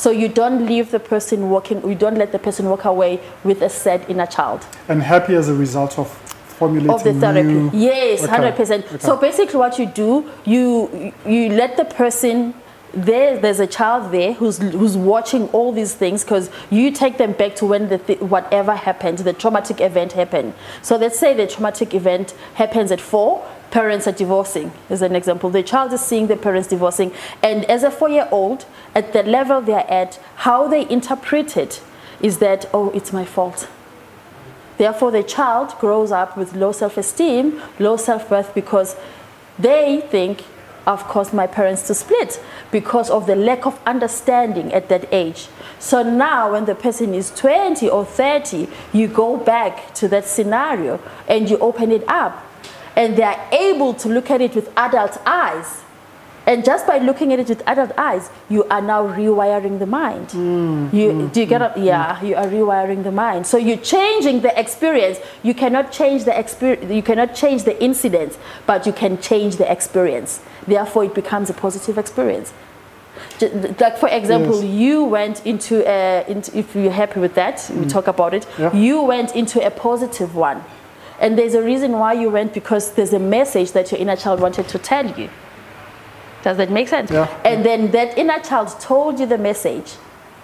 [0.00, 1.78] So you don't leave the person walking.
[1.86, 5.48] You don't let the person walk away with a sad inner child And happy as
[5.50, 6.08] a result of
[6.58, 7.42] formulating of the therapy.
[7.48, 8.86] new- Yes, Okay, hundred percent.
[8.86, 8.98] okay.
[8.98, 10.66] So basically, what you do, you
[11.26, 12.54] you let the person.
[12.92, 17.32] There, there's a child there who's who's watching all these things because you take them
[17.42, 20.54] back to when the th- whatever happened, the traumatic event happened.
[20.82, 23.32] So let's say the traumatic event happens at four.
[23.70, 25.50] Parents are divorcing, as an example.
[25.50, 29.90] The child is seeing the parents divorcing, and as a four-year-old, at the level they're
[29.90, 31.82] at, how they interpret it
[32.20, 33.68] is that oh, it's my fault
[34.80, 38.96] Therefore, the child grows up with low self esteem, low self worth because
[39.58, 40.44] they think
[40.86, 45.48] I've caused my parents to split because of the lack of understanding at that age.
[45.78, 50.98] So now, when the person is 20 or 30, you go back to that scenario
[51.28, 52.42] and you open it up,
[52.96, 55.82] and they are able to look at it with adult eyes.
[56.46, 60.28] And just by looking at it with adult eyes, you are now rewiring the mind.
[60.28, 61.74] Mm, you, mm, do you get it?
[61.74, 63.46] Mm, yeah, you are rewiring the mind.
[63.46, 65.18] So you're changing the experience.
[65.42, 66.90] You cannot change the experience.
[66.90, 70.40] You cannot change the incident, but you can change the experience.
[70.66, 72.52] Therefore, it becomes a positive experience.
[73.78, 74.72] Like for example, Yes.
[74.74, 78.46] you went into, a, into if you're happy with that, we talk about it.
[78.58, 78.74] Yeah.
[78.74, 80.64] You went into a positive one,
[81.20, 84.40] and there's a reason why you went because there's a message that your inner child
[84.40, 85.28] wanted to tell you.
[86.42, 87.10] Does that make sense?
[87.10, 87.28] Yeah.
[87.44, 89.96] And then that inner child told you the message,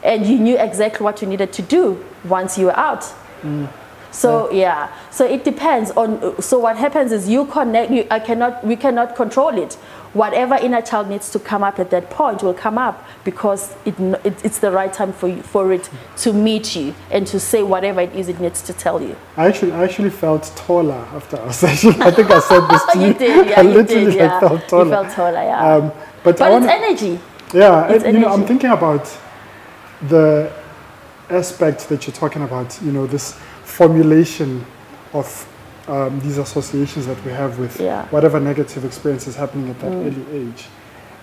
[0.04, 3.00] and you knew exactly what you needed to do once you were out.
[3.40, 3.68] Mm.
[4.10, 4.92] So yeah.
[5.10, 6.40] so it depends on.
[6.42, 7.90] So what happens is you connect.
[7.90, 8.64] You, I cannot.
[8.64, 9.78] We cannot control it.
[10.16, 13.98] Whatever inner child needs to come up at that point will come up because it,
[14.24, 17.62] it, it's the right time for you, for it to meet you and to say
[17.62, 19.14] whatever it is it needs to tell you.
[19.36, 22.00] I actually, I actually felt taller after our session.
[22.00, 23.06] I think I said this to you.
[23.08, 24.40] you did, yeah, I you literally did, yeah.
[24.40, 24.84] felt taller.
[24.84, 25.74] You felt taller, yeah.
[25.74, 27.20] Um, but but it's wanna, energy.
[27.52, 29.14] yeah, it's and, you know, I'm thinking about
[30.08, 30.50] the
[31.28, 32.80] aspect that you're talking about.
[32.82, 34.64] You know, this formulation
[35.12, 35.26] of
[35.88, 38.02] um, these associations that we have with Yeah.
[38.02, 38.12] Mm.
[38.12, 40.64] whatever negative experience is happening at that early age,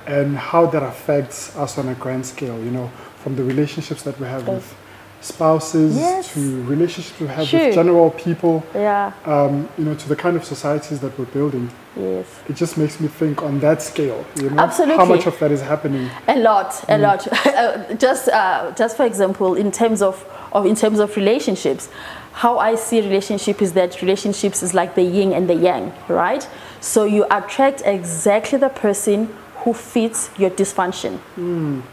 [0.07, 2.57] and how that affects us on a grand scale.
[2.63, 2.89] You know,
[3.23, 4.73] from the relationships that we have with
[5.21, 6.33] spouses Yes.
[6.33, 7.65] to relationships we have Sure.
[7.67, 9.11] with general people Yeah.
[9.25, 12.25] um, you know, to the kind of societies that we're building, Yes.
[12.49, 15.61] it just makes me think on that scale, you know, how much of that is
[15.61, 16.09] happening.
[16.27, 16.95] A lot, Mm.
[16.95, 17.27] a lot.
[17.53, 21.87] Uh, just, uh, just for example, in terms of, of, in terms of relationships,
[22.33, 26.47] how I see relationship is that relationships is like the yin and the yang, right?
[26.81, 31.19] So you attract exactly the person who fits your dysfunction.
[31.37, 31.83] Mm.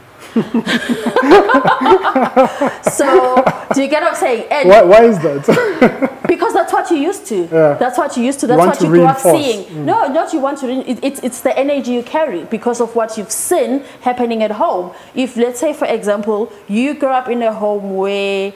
[2.82, 3.42] so
[3.74, 4.46] do you get what I'm saying?
[4.50, 6.18] And Why, why is that?
[6.28, 7.48] because that's what you used to.
[7.50, 7.74] Yeah.
[7.74, 8.46] That's what you used to.
[8.46, 9.44] That's want what you grew up reinforce.
[9.44, 9.86] seeing.
[9.86, 10.66] No, not you want to.
[10.66, 14.52] Re- it, it's it's the energy you carry because of what you've seen happening at
[14.52, 14.92] home.
[15.14, 18.52] If let's say, for example, you grew up in a home where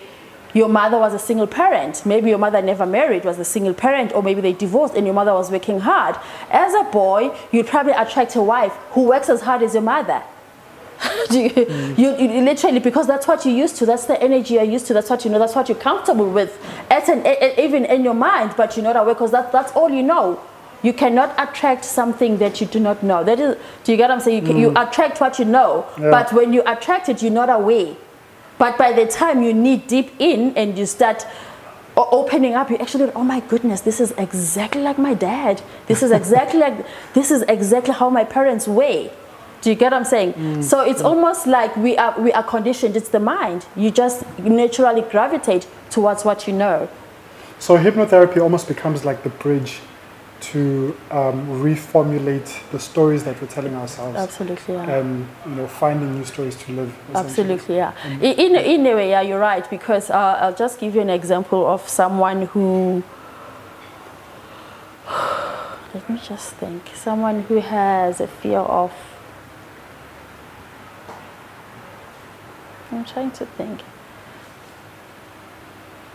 [0.54, 2.06] your mother was a single parent.
[2.06, 5.14] Maybe your mother never married, was a single parent, or maybe they divorced and your
[5.14, 6.16] mother was working hard.
[6.50, 10.22] As a boy, you'd probably attract a wife who works as hard as your mother.
[11.30, 11.98] you, mm.
[11.98, 13.84] you, you literally because that's what you're used to.
[13.84, 14.94] That's the energy you're used to.
[14.94, 15.40] That's what you know.
[15.40, 16.56] That's what you're comfortable with.
[16.88, 19.72] At an, e- e- even in your mind but you're not aware because that, that's
[19.72, 20.40] all you know.
[20.84, 23.24] You cannot attract something that you do not know.
[23.24, 24.42] That is do you get what i'm saying?
[24.42, 24.88] You, can, you mm.
[24.88, 26.10] attract what you know Yeah.
[26.10, 27.96] but when you attract it you're not aware
[28.58, 31.26] but by the time you need deep in and you start
[31.96, 35.62] opening up you actually oh my goodness this is exactly like my dad.
[35.86, 39.10] This is exactly like this is exactly how my parents were.
[39.60, 40.34] Do you get what i'm saying?
[40.34, 40.62] Mm.
[40.62, 42.96] So it's almost like we are we are conditioned.
[42.96, 43.66] It's the mind.
[43.76, 46.88] You just naturally gravitate towards what you know.
[47.58, 49.80] So hypnotherapy almost becomes like the bridge
[50.52, 54.98] to um, reformulate the stories that we're telling ourselves absolutely yeah.
[54.98, 56.94] and you know finding new stories to live.
[57.14, 57.92] Absolutely, yeah.
[58.20, 59.68] In, in a way, yeah, you're right.
[59.70, 63.02] Because uh, I'll just give you an example of someone who.
[65.94, 66.90] Let me just think.
[66.94, 68.92] Someone who has a fear of.
[72.90, 73.80] I'm trying to think.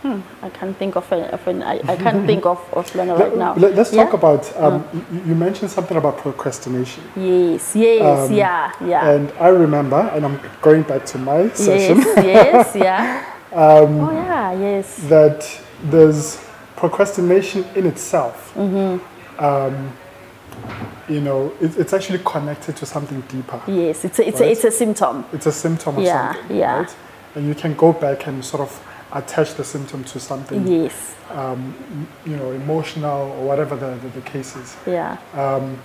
[0.02, 3.08] Hmm, I can't think of an, of an I, I can't think of, of one
[3.08, 3.54] right now.
[3.54, 4.04] Let, us Yeah?
[4.04, 4.56] talk about.
[4.56, 9.10] Um, you, you mentioned something about procrastination, Yes, yes, Um, yeah, yeah.
[9.10, 11.98] and I remember, and I'm going back to my session.
[11.98, 13.24] Yes, yes, yeah.
[13.52, 14.96] Um, oh yeah, yes.
[15.08, 16.38] that there's
[16.76, 18.52] procrastination in itself.
[18.54, 19.44] Mm-hmm.
[19.44, 19.92] Um,
[21.08, 23.60] you know, it, it's actually connected to something deeper.
[23.66, 24.48] Yes, it's a, it's, Right.
[24.48, 25.24] a, it's a symptom.
[25.32, 26.78] It's a symptom of Yeah, something, yeah.
[26.78, 26.96] right?
[27.34, 28.70] And you can go back and sort of
[29.12, 31.74] attach the symptom to something, Yes, um,
[32.26, 34.76] you know, emotional or whatever the, the, the case is.
[34.86, 35.78] yeah, Um,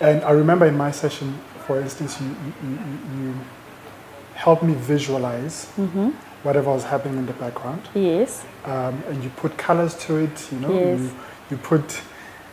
[0.00, 2.78] and I remember in my session, for instance, you, you, you,
[3.28, 3.34] you
[4.34, 6.10] helped me visualize Mm-hmm.
[6.42, 7.80] whatever was happening in the background.
[7.94, 11.00] yes, um, and you put colors to it, you know, Yes.
[11.00, 11.10] you,
[11.50, 12.00] you put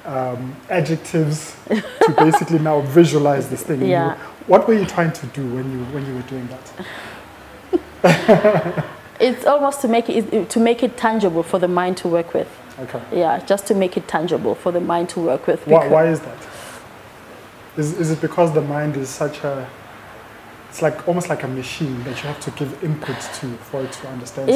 [0.05, 3.79] um, adjectives to basically now visualize this thing.
[3.81, 4.15] And you- Yeah.
[4.47, 6.47] what were you trying to do when you when you were doing
[8.01, 8.85] that?
[9.19, 12.47] it's almost to make it to make it tangible for the mind to work with.
[12.79, 13.01] Okay.
[13.11, 15.65] Yeah, just to make it tangible for the mind to work with.
[15.67, 16.37] Why, why is that?
[17.77, 19.69] Is, is it because the mind is such a
[20.69, 23.91] it's like almost like a machine that you have to give input to for it
[23.91, 24.49] to understand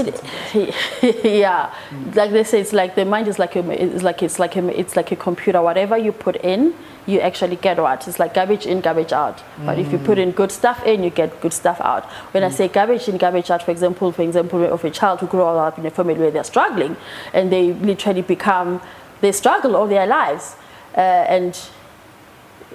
[0.53, 1.74] It, yeah,
[2.14, 4.80] like they say, it's like the mind is like a, it's like it's like a,
[4.80, 5.59] it's like a computer.
[5.59, 6.76] Whatever you put in,
[7.07, 8.07] you actually get what.
[8.07, 9.41] It's like garbage in, garbage out.
[9.66, 12.05] But if you put in good stuff in, you get good stuff out.
[12.32, 15.28] When I say garbage in, garbage out, for example, for example, of a child who
[15.28, 16.95] grew up in a family where they're struggling,
[17.34, 18.82] and they literally become,
[19.22, 20.55] they struggle all their lives,
[20.95, 21.55] uh, and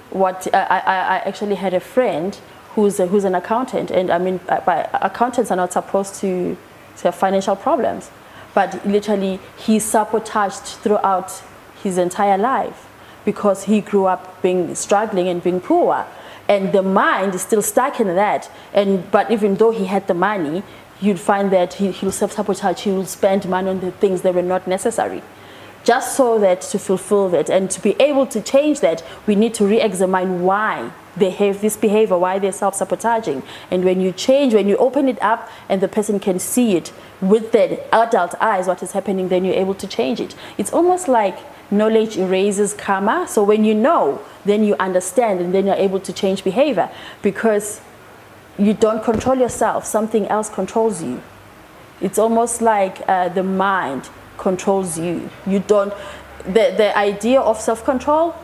[0.09, 2.37] what I, I, I actually had a friend
[2.79, 6.55] who's a, who's an accountant, and I mean, uh, by, accountants are not supposed to,
[6.97, 8.09] to have financial problems,
[8.53, 11.43] but literally he sabotaged throughout
[11.83, 12.87] his entire life
[13.25, 16.05] because he grew up being struggling and being poor,
[16.47, 18.49] and the mind is still stuck in that.
[18.73, 20.63] And but even though he had the money,
[21.01, 22.81] you'd find that he, he'll self-sabotage.
[22.81, 25.21] He will spend money on the things that were not necessary
[25.83, 29.53] just so that to fulfill that and to be able to change that we need
[29.53, 33.43] to re-examine why they have this behavior why they're self-sabotaging.
[33.71, 36.93] And when you change when you open it up and the person can see it
[37.21, 40.35] with their adult eyes what is happening then you're able to change it.
[40.57, 41.37] It's almost like
[41.71, 43.27] knowledge erases karma.
[43.27, 46.89] So when you know then you understand and then you're able to change behavior.
[47.21, 47.81] Because
[48.57, 51.21] you don't control yourself something else controls you.
[52.01, 55.29] It's almost like uh, the mind controls you.
[55.45, 55.93] You don't,
[56.45, 58.35] the, the idea of self control,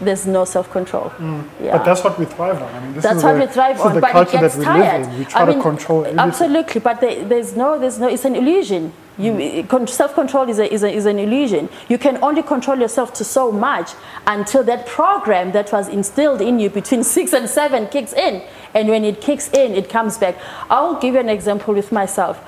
[0.00, 1.10] there's no self control.
[1.18, 1.48] Mm.
[1.60, 1.76] Yeah.
[1.76, 2.74] But that's what we thrive on.
[2.74, 4.12] I mean, this That's is what the, we thrive this is on, the but it
[4.12, 5.00] culture gets that we tired.
[5.00, 5.18] live in.
[5.18, 6.18] We try I mean, to control everything.
[6.18, 8.92] Absolutely, but there, there's no, there's no, it's an illusion.
[9.18, 9.68] You, mm.
[9.68, 11.68] con- self-control is, a, is, a, is an illusion.
[11.90, 13.90] You can only control yourself to so much
[14.26, 18.42] until that program that was instilled in you between six and seven kicks in.
[18.72, 20.36] And when it kicks in, it comes back.
[20.70, 22.40] I'll give you an example with myself.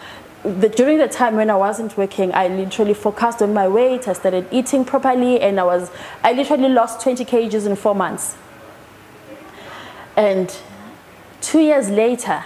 [0.45, 4.09] The, during the time when I wasn't working, I literally focused on my weight.
[4.09, 5.91] I started eating properly, and I was,
[6.25, 8.37] I literally lost 20 kgs in four months.
[10.17, 10.55] And
[11.41, 12.43] two years later,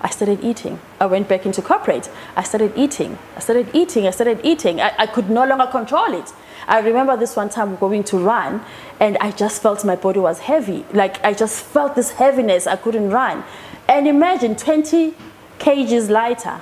[0.00, 0.78] I started eating.
[0.98, 2.08] I went back into corporate.
[2.36, 3.18] I started eating.
[3.36, 4.06] I started eating.
[4.06, 4.80] I started eating.
[4.80, 6.32] I, I could no longer control it.
[6.66, 8.64] I remember this one time going to run,
[8.98, 10.86] and I just felt my body was heavy.
[10.92, 12.66] Like I just felt this heaviness.
[12.66, 13.44] I couldn't run.
[13.88, 15.14] And imagine 20
[15.58, 16.60] kgs lighter,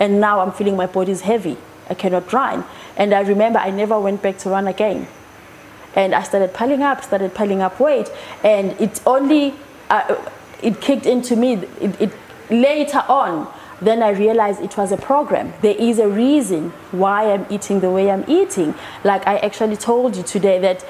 [0.00, 1.56] and now I'm feeling my body is heavy.
[1.88, 2.64] I cannot run.
[2.96, 5.06] And I remember I never went back to run again
[5.94, 8.10] and I started piling up, started piling up weight,
[8.44, 9.54] and it only
[9.88, 10.16] uh,
[10.62, 11.54] it kicked into me.
[11.80, 12.12] It, it
[12.50, 15.52] later on, then I realized it was a program.
[15.62, 18.74] There is a reason why I'm eating the way I'm eating.
[19.04, 20.84] Like I actually told you today that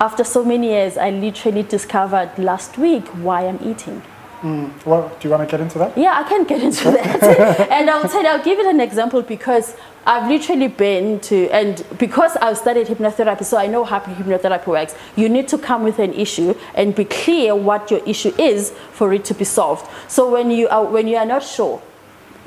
[0.00, 4.02] after so many years, I literally discovered last week why I'm eating.
[4.44, 5.96] Mm, well, do you want to get into that?
[5.96, 7.68] Yeah, I can get into that.
[7.70, 9.74] and I'll tell you, I'll give it an example because
[10.06, 14.94] I've literally been to, and because I've studied hypnotherapy, so I know how hypnotherapy works.
[15.16, 19.14] You need to come with an issue and be clear what your issue is for
[19.14, 19.90] it to be solved.
[20.08, 21.80] So when you are, when you are not sure,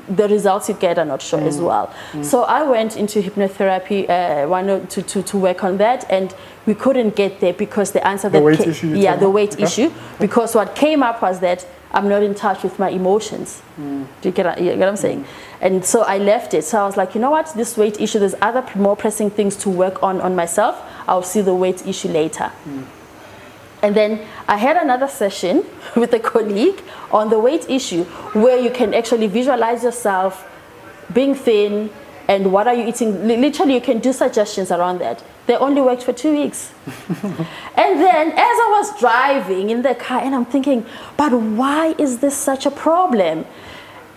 [0.08, 1.92] the results you get are not sure as mm, well.
[2.12, 2.24] Mm.
[2.24, 6.32] So I went into hypnotherapy uh, one to, to, to work on that, and
[6.64, 9.54] we couldn't get there because the answer The that weight ca- issue yeah, the weight
[9.54, 9.64] Okay.
[9.64, 13.60] issue, because what came up was that I'm not in touch with my emotions.
[13.76, 14.04] Hmm.
[14.20, 15.24] Do you get, you get what I'm saying?
[15.24, 15.64] Hmm.
[15.64, 16.64] And so I left it.
[16.64, 19.56] So I was like, you know what, this weight issue, there's other more pressing things
[19.56, 20.80] to work on on myself.
[21.06, 22.48] I'll see the weight issue later.
[22.48, 22.82] Hmm.
[23.82, 25.64] And then I had another session
[25.96, 26.82] with a colleague
[27.12, 30.46] on the weight issue where you can actually visualize yourself
[31.12, 31.90] being thin
[32.28, 33.26] and what are you eating.
[33.26, 35.24] Li- Literally, you can do suggestions around that.
[35.46, 36.72] They only worked for two weeks.
[36.86, 40.84] and then, as I was driving in the car, and I'm thinking,
[41.16, 43.46] but why is this such a problem?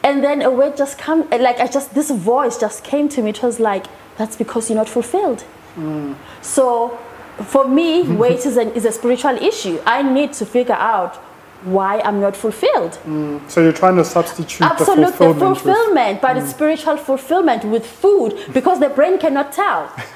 [0.03, 3.29] And then a word just come, like I just this voice just came to me.
[3.29, 3.85] It was like,
[4.17, 5.45] that's because you're not fulfilled.
[5.77, 6.15] Mm.
[6.41, 6.99] So
[7.45, 9.79] for me, weight is, an, is a spiritual issue.
[9.85, 11.15] I need to figure out
[11.63, 12.97] why I'm not fulfilled.
[13.05, 13.49] Mm.
[13.49, 16.55] So you're trying to substitute Absolutely, the fulfillment, with- fulfillment, but it's mm.
[16.55, 19.91] spiritual fulfillment with food because the brain cannot tell.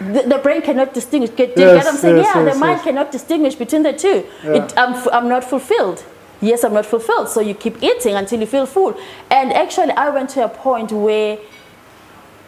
[0.00, 1.30] the, the brain cannot distinguish.
[1.36, 2.16] Get, do you Yes, get what I'm saying?
[2.16, 4.26] yes, yeah, yes, the mind cannot distinguish between the two.
[4.44, 4.64] Yeah.
[4.64, 6.04] It, I'm, I'm not fulfilled.
[6.40, 7.28] Yes, I'm not fulfilled.
[7.28, 8.98] So you keep eating until you feel full.
[9.30, 11.38] And actually, I went to a point where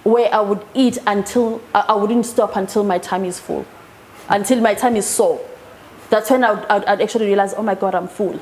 [0.04, 3.64] where I would eat until I I wouldn't stop until my time is full,
[4.28, 5.40] until my time is sore.
[6.10, 8.38] That's when I would, I'd, I'd actually realize, oh my God, I'm full.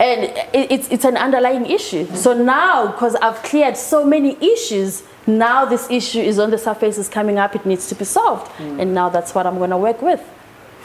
[0.00, 2.06] And it, it's, it's an underlying issue.
[2.14, 6.98] So now, because I've cleared so many issues, now this issue is on the surface,
[6.98, 8.50] is coming up, it needs to be solved.
[8.60, 10.20] And now that's what I'm going to work with.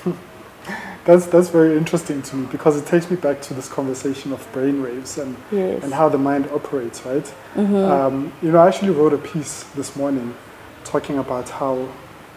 [1.06, 4.46] That's that's very interesting to me because it takes me back to this conversation of
[4.54, 5.82] brainwaves and Yes.
[5.84, 7.34] and how the mind operates, right?
[7.56, 10.36] Um, you know, I actually wrote a piece this morning
[10.84, 11.88] talking about how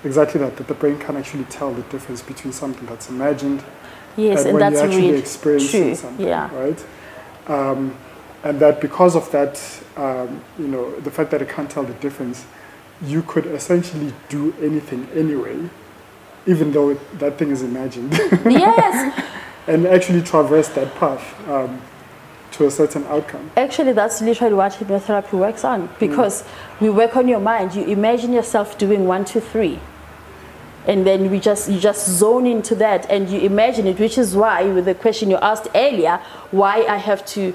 [0.05, 3.62] exactly that, that the brain can actually tell the difference between something that's imagined
[4.16, 5.94] Yes, and, and, when that's you're actually really experiencing true.
[5.94, 6.50] something, Yeah.
[6.55, 6.84] right?
[7.48, 7.96] Um,
[8.44, 9.61] and that because of that,
[9.96, 12.44] um, you know, the fact that it can't tell the difference,
[13.03, 15.57] you could essentially do anything anyway,
[16.46, 18.12] even though that thing is imagined,
[18.44, 19.24] yes,
[19.66, 21.80] and actually traverse that path um,
[22.50, 23.50] to a certain outcome.
[23.57, 26.44] actually, that's literally what hypnotherapy works on because
[26.80, 27.74] we work on your mind.
[27.74, 29.78] You imagine yourself doing one, two, three.
[30.87, 34.35] And then we just you just zone into that and you imagine it, which is
[34.35, 36.20] why with the question you asked earlier,
[36.51, 37.55] why I have to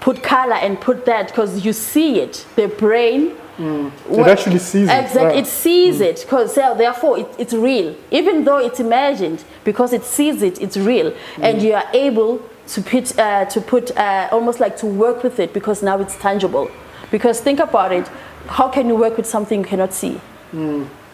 [0.00, 2.46] put color and put that because you see it.
[2.56, 3.36] The brain
[4.10, 4.92] It actually sees it.
[4.92, 5.40] Exactly, yeah.
[5.40, 7.94] it sees it because therefore it, it's real.
[8.10, 12.82] Even though it's imagined, because it sees it, it's real, and you are able to
[12.82, 16.70] put uh, to put uh, almost like to work with it because now it's tangible.
[17.10, 18.08] Because think about it,
[18.48, 20.20] how can you work with something you cannot see?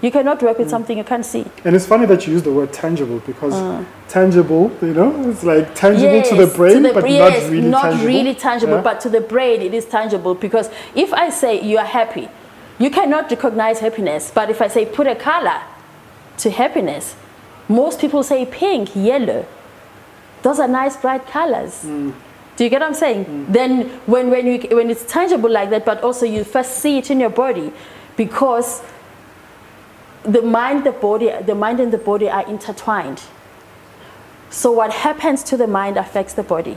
[0.02, 0.70] You cannot work with mm.
[0.70, 1.46] something you can't see.
[1.64, 3.84] And it's funny that you use the word tangible because uh.
[4.08, 7.68] tangible, you know, it's like tangible to the Yes, brain, the- but yes, not really
[7.68, 8.06] not tangible.
[8.06, 8.82] really tangible, Yeah.
[8.82, 12.28] but to the brain it is tangible because if I say you are happy,
[12.80, 14.32] you cannot recognize happiness.
[14.34, 15.60] But if I say put a color
[16.38, 17.14] to happiness,
[17.68, 19.46] most people say pink, yellow.
[20.42, 21.84] Those are nice bright colors.
[21.84, 22.12] Mm.
[22.56, 23.24] Do you get what I'm saying?
[23.24, 23.52] Mm.
[23.52, 27.10] Then when, when, you, when it's tangible like that, but also you first see it
[27.10, 27.72] in your body
[28.16, 28.82] because
[30.24, 33.22] the mind, the body, the mind and the body are intertwined.
[34.50, 36.76] So what happens to the mind affects the body.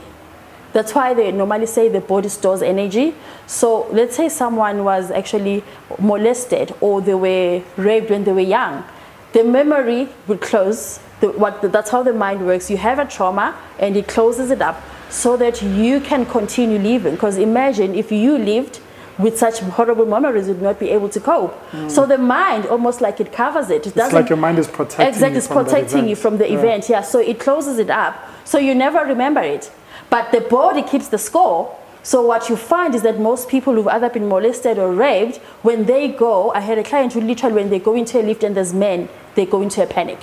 [0.72, 3.14] That's why they normally say the body stores energy.
[3.46, 5.62] So let's say someone was actually
[5.98, 8.84] molested or they were raped when they were young.
[9.32, 10.98] The memory will close.
[11.20, 12.70] The, what, that's how the mind works.
[12.70, 17.14] You have a trauma and it closes it up so that you can continue living.
[17.14, 18.80] Because imagine if you lived
[19.18, 21.54] with such horrible memories, you'd not be able to cope.
[21.88, 23.86] So the mind, almost like it covers it.
[23.86, 26.48] It It's like your mind is protecting Exactly, you it's from protecting you from the
[26.50, 26.58] Yeah.
[26.58, 26.88] event.
[26.88, 28.14] Yeah, so it closes it up.
[28.44, 29.70] So you never remember it.
[30.10, 31.70] But the body keeps the score.
[32.02, 35.86] So what you find is that most people who've either been molested or raped, when
[35.86, 38.54] they go, I had a client who literally, when they go into a lift and
[38.56, 40.18] there's men, they go into a panic.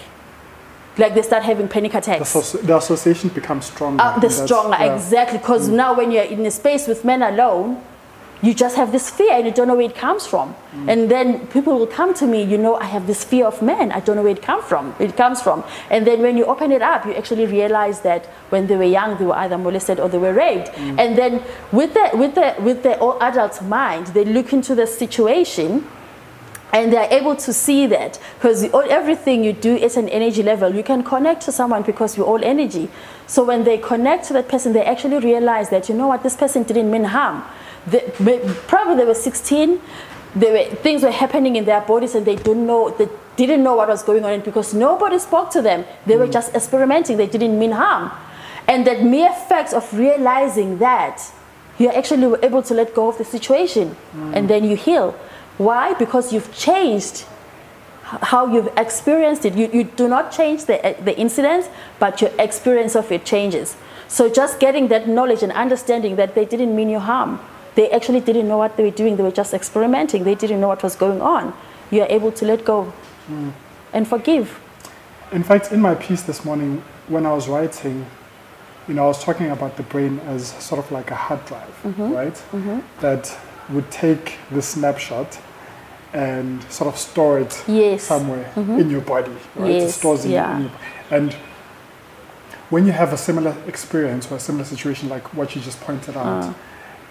[0.97, 2.51] Like they start having panic The, attacks.
[2.53, 4.01] the association becomes stronger.
[4.01, 4.93] Uh, the stronger, yeah.
[4.95, 5.39] exactly.
[5.39, 7.81] Because now when you're in a space with men alone,
[8.43, 10.53] you just have this fear and you don't know where it comes from.
[10.75, 10.91] Mm.
[10.91, 13.93] And then people will come to me, you know, I have this fear of men.
[13.93, 14.93] I don't know where it come from.
[14.99, 15.63] It comes from.
[15.89, 19.17] And then when you open it up, you actually realize that when they were young,
[19.17, 20.67] they were either molested or they were raped.
[20.73, 20.99] Mm.
[20.99, 21.41] And then
[21.71, 25.87] with the with the with the all adult's mind, they look into the situation
[26.73, 30.83] and they're able to see that because everything you do is an energy level you
[30.83, 32.89] can connect to someone because we're all energy
[33.27, 36.35] so when they connect to that person they actually realize that you know what this
[36.35, 37.43] person didn't mean harm
[37.87, 39.81] they, probably they were 16
[40.35, 43.75] they were, things were happening in their bodies and they didn't know they didn't know
[43.75, 46.33] what was going on because nobody spoke to them they were mm.
[46.33, 48.11] just experimenting they didn't mean harm
[48.67, 51.21] and that mere fact of realizing that
[51.77, 54.35] you're actually able to let go of the situation mm.
[54.35, 55.15] and then you heal
[55.57, 55.93] why?
[55.93, 57.25] Because you've changed
[58.03, 59.55] how you've experienced it.
[59.55, 61.69] You, you do not change the, the incident,
[61.99, 63.75] but your experience of it changes.
[64.07, 67.39] So just getting that knowledge and understanding that they didn't mean you harm.
[67.75, 69.15] They actually didn't know what they were doing.
[69.17, 70.23] They were just experimenting.
[70.23, 71.53] They didn't know what was going on.
[71.91, 72.91] You are able to let go
[73.93, 74.59] and forgive.
[75.31, 78.05] In fact, in my piece this morning, when I was writing,
[78.87, 81.73] you know, I was talking about the brain as sort of like a hard drive,
[81.83, 82.11] Mm-hmm.
[82.13, 82.43] right?
[83.01, 83.35] That
[83.69, 85.39] would take the snapshot
[86.13, 88.03] and sort of store it Yes.
[88.03, 89.71] somewhere in your body, right?
[89.71, 90.55] It Yes, stores in, yeah.
[90.57, 90.71] in your,
[91.09, 91.33] and
[92.69, 96.15] when you have a similar experience or a similar situation like what you just pointed
[96.17, 96.53] out, Ah.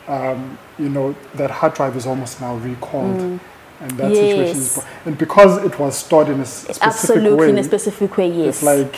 [0.09, 3.40] Um, you know, that hard drive is almost now recalled.
[3.80, 4.18] And that Yes.
[4.28, 8.16] situation is, and because it was stored in a specific Absolutely, way, in a specific
[8.16, 8.48] way, yes.
[8.57, 8.94] it's like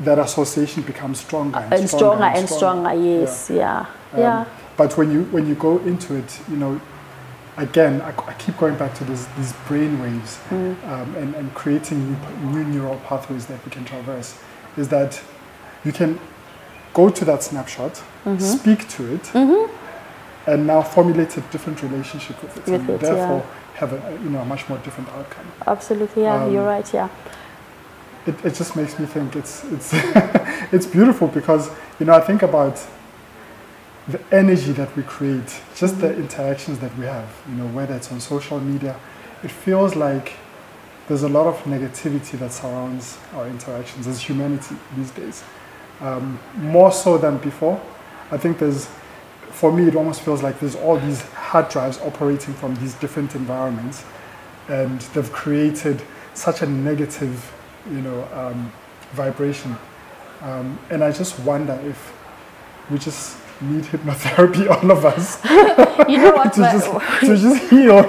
[0.00, 3.86] that association becomes stronger and, and stronger and stronger, yes, yeah.
[4.12, 4.44] Um, Yeah.
[4.76, 6.78] But when you when you go into it, you know,
[7.56, 10.76] again, I, I keep going back to this, these brain waves Mm.
[10.92, 14.34] um, and, and creating new, new neural pathways that we can traverse.
[14.76, 15.20] Is that
[15.86, 16.20] you can
[16.92, 18.38] go to that snapshot, Mm-hmm.
[18.40, 19.22] speak to it,
[20.48, 23.80] and now formulate a different relationship with it, With and it, therefore yeah.
[23.80, 25.46] have a you know a much more different outcome.
[25.66, 27.08] Absolutely, yeah, Um, you're right, yeah.
[28.26, 29.90] it, it just makes me think it's it's
[30.74, 32.76] it's beautiful because you know I think about
[34.08, 38.10] the energy that we create, just the interactions that we have, you know, whether it's
[38.10, 38.96] on social media,
[39.42, 40.32] it feels like
[41.08, 45.44] there's a lot of negativity that surrounds our interactions as humanity these days.
[46.00, 47.78] Um, more so than before.
[48.30, 48.88] I think there's,
[49.50, 53.34] for me, it almost feels like there's all these hard drives operating from these different
[53.34, 54.04] environments,
[54.68, 56.02] and they've created
[56.34, 57.52] such a negative,
[57.90, 58.70] you know, um,
[59.12, 59.76] vibration.
[60.42, 62.12] Um, and I just wonder if
[62.90, 65.44] we just need hypnotherapy, all of us,
[66.08, 66.52] You know what?
[66.52, 66.86] to, my- just,
[67.20, 68.04] to just heal.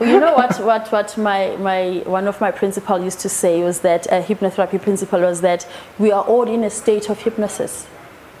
[0.00, 3.80] you know what, what, what my, my, one of my principal used to say was
[3.80, 5.66] that, a hypnotherapy principle was that
[5.98, 7.86] we are all in a state of hypnosis.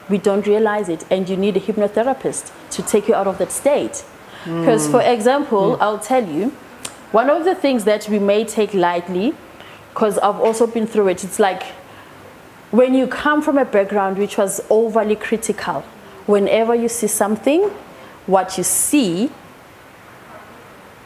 [0.08, 3.50] We don't realize it, and you need a hypnotherapist to take you out of that
[3.50, 4.04] state.
[4.44, 5.80] Because, for example, mm.
[5.80, 6.50] I'll tell you,
[7.12, 9.34] one of the things that we may take lightly,
[9.90, 11.62] because I've also been through it, it's like
[12.70, 15.82] when you come from a background which was overly critical,
[16.26, 17.70] whenever you see something,
[18.26, 19.30] what you see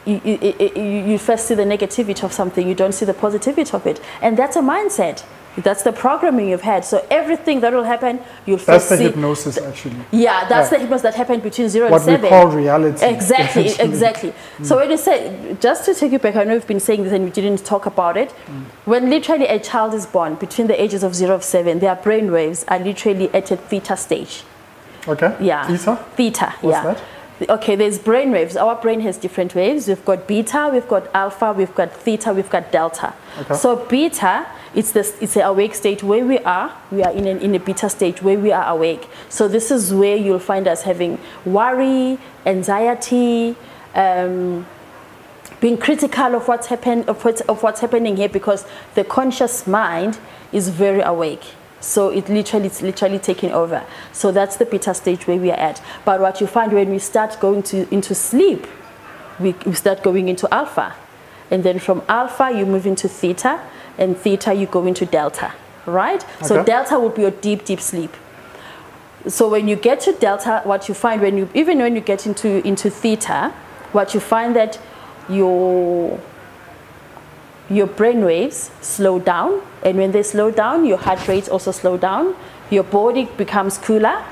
[0.05, 0.81] you, you, you,
[1.11, 4.01] you first see the negativity of something, you don't see the positivity of it.
[4.21, 5.23] And that's a mindset.
[5.63, 6.85] That's the programming you've had.
[6.85, 9.03] So everything that will happen, you'll That's first the see.
[9.03, 9.95] hypnosis, actually.
[10.11, 10.77] yeah, that's Yeah.
[10.77, 12.29] the hypnosis that happened between zero What and we seven.
[12.29, 13.05] call reality.
[13.05, 13.89] Exactly, essentially.
[13.89, 14.33] exactly.
[14.59, 14.65] Mm.
[14.65, 17.13] So when you say, just to take you back, I know we've been saying this
[17.13, 18.29] and we didn't talk about it.
[18.47, 18.63] Mm.
[18.85, 22.31] When literally a child is born between the ages of zero and seven, their brain
[22.31, 24.43] waves are literally at a theta stage.
[25.07, 25.35] Okay.
[25.39, 25.65] Yeah.
[25.67, 25.95] Theta?
[26.15, 26.53] Theta.
[26.61, 26.83] What's yeah.
[26.93, 27.01] that?
[27.47, 28.57] Okay, there's brain waves.
[28.57, 29.87] Our brain has different waves.
[29.87, 33.13] We've got beta, we've got alpha, we've got theta, we've got delta.
[33.39, 33.55] Okay.
[33.55, 36.75] So beta, it's the it's an awake state where we are.
[36.91, 39.07] We are in an, in a beta state where we are awake.
[39.29, 43.55] So this is where you'll find us having worry, anxiety.
[43.95, 44.65] Um,
[45.61, 48.65] being critical of what's happened of, what, of what's happening here because
[48.95, 50.17] the conscious mind
[50.53, 51.43] is very awake
[51.79, 53.85] so it literally it's literally taking over.
[54.11, 55.81] So that's the beta stage where we are at.
[56.05, 58.67] But what you find when we start going to into sleep
[59.39, 60.95] we, we start going into alpha.
[61.49, 63.61] And then from alpha you move into theta
[63.97, 65.53] and theta you go into delta
[65.89, 66.23] right?
[66.43, 68.15] So delta would be your deep deep sleep.
[69.27, 72.25] So when you get to delta what you find when you even when you get
[72.25, 73.51] into into theta
[73.91, 74.79] what you find that
[75.27, 76.19] your
[77.69, 81.97] your brain waves slow down and when they slow down your heart rate also slow
[81.97, 82.35] down.
[82.69, 84.23] Your body becomes cooler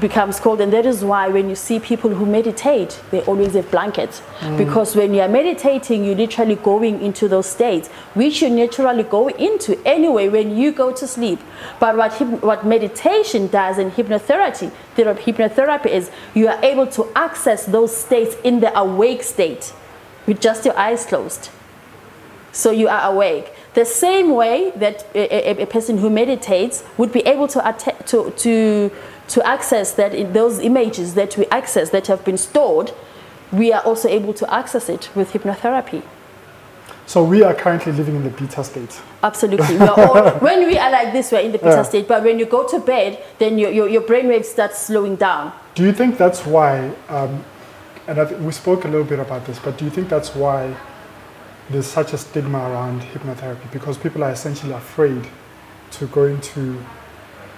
[0.00, 0.60] becomes cold.
[0.60, 4.22] And that is why when you see people who meditate they always have blankets.
[4.40, 4.58] Mm.
[4.58, 9.28] Because when you are meditating you're literally going into those states which you naturally go
[9.28, 11.38] into anyway when you go to sleep.
[11.78, 12.12] But what
[12.42, 18.36] what meditation does in hypnotherapy therapy, hypnotherapy is you are able to access those states
[18.44, 19.72] in the awake state
[20.26, 21.50] with just your eyes closed.
[22.52, 23.52] So you are awake.
[23.74, 27.96] The same way that a, a, a person who meditates would be able to, atta-
[28.06, 28.90] to, to,
[29.28, 32.92] to access that in those images that we access that have been stored,
[33.52, 36.02] we are also able to access it with hypnotherapy.
[37.06, 39.00] So we are currently living in the beta state.
[39.22, 39.76] Absolutely.
[39.76, 41.82] We are all, when we are like this, we're in the beta Yeah.
[41.82, 42.08] state.
[42.08, 45.52] But when you go to bed, then your, your, your brainwaves start slowing down.
[45.74, 47.44] Do you think that's why, um,
[48.06, 50.34] and I th- we spoke a little bit about this, but do you think that's
[50.34, 50.74] why
[51.70, 53.70] there's such a stigma around hypnotherapy?
[53.72, 55.26] Because people are essentially afraid
[55.92, 56.78] to go into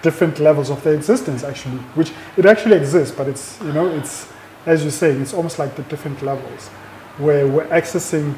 [0.03, 4.29] different levels of their existence, actually, which it actually exists, but it's, you know, it's,
[4.67, 6.69] as you're saying, it's almost like the different levels
[7.19, 8.37] where we're accessing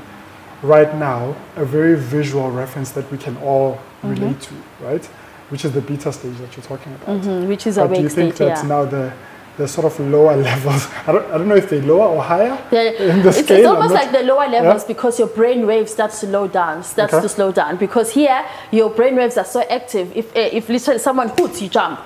[0.62, 5.04] right now a very visual reference that we can all relate to, right?
[5.50, 7.20] Which is the beta stage that you're talking about.
[7.22, 8.68] Mhm, which is But do you think state, that's yeah.
[8.68, 9.12] now the,
[9.58, 10.86] the sort of lower levels?
[11.06, 12.56] I don't, I don't know if they're lower or higher.
[12.70, 14.88] The- in the it's, it's scale, I'm almost like the lower levels Yeah.
[14.88, 17.22] because your brain wave starts to slow down, starts Okay.
[17.22, 17.76] to slow down.
[17.76, 20.16] Because here, your brain waves are so active.
[20.16, 22.00] If, eh, if literally someone hoots, you jump.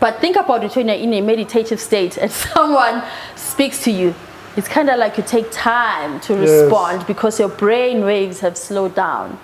[0.00, 3.02] But think about it when you're in a meditative state and someone
[3.36, 4.14] speaks to you.
[4.56, 6.50] It's kind of like you take time to Yes.
[6.62, 9.38] respond because your brain waves have slowed down.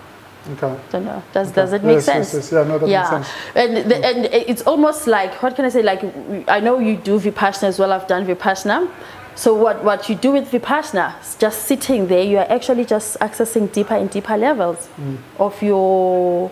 [0.53, 0.77] Okay.
[0.91, 1.23] Don't know.
[1.33, 2.35] Does, does it make Yes, sense?
[2.35, 2.53] yes, yes.
[2.53, 3.29] Yeah, no, that makes sense.
[3.55, 5.83] And, the, and it's almost like, what can I say?
[5.83, 6.03] Like,
[6.49, 7.93] I know you do Vipassana as well.
[7.93, 8.89] I've done Vipassana.
[9.35, 13.19] So what, what you do with Vipassana is just sitting there, you are actually just
[13.21, 15.19] accessing deeper and deeper levels Mm.
[15.39, 16.51] of your,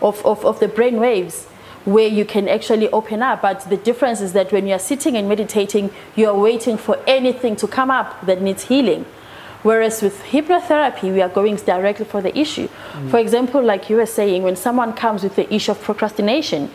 [0.00, 1.46] of, of, of the brain waves
[1.84, 3.42] where you can actually open up.
[3.42, 6.98] But the difference is that when you are sitting and meditating, you are waiting for
[7.06, 9.04] anything to come up that needs healing.
[9.64, 12.68] Whereas with hypnotherapy, we are going directly for the issue.
[12.68, 13.10] Mm.
[13.10, 16.70] For example, like you were saying, when someone comes with the issue of procrastination,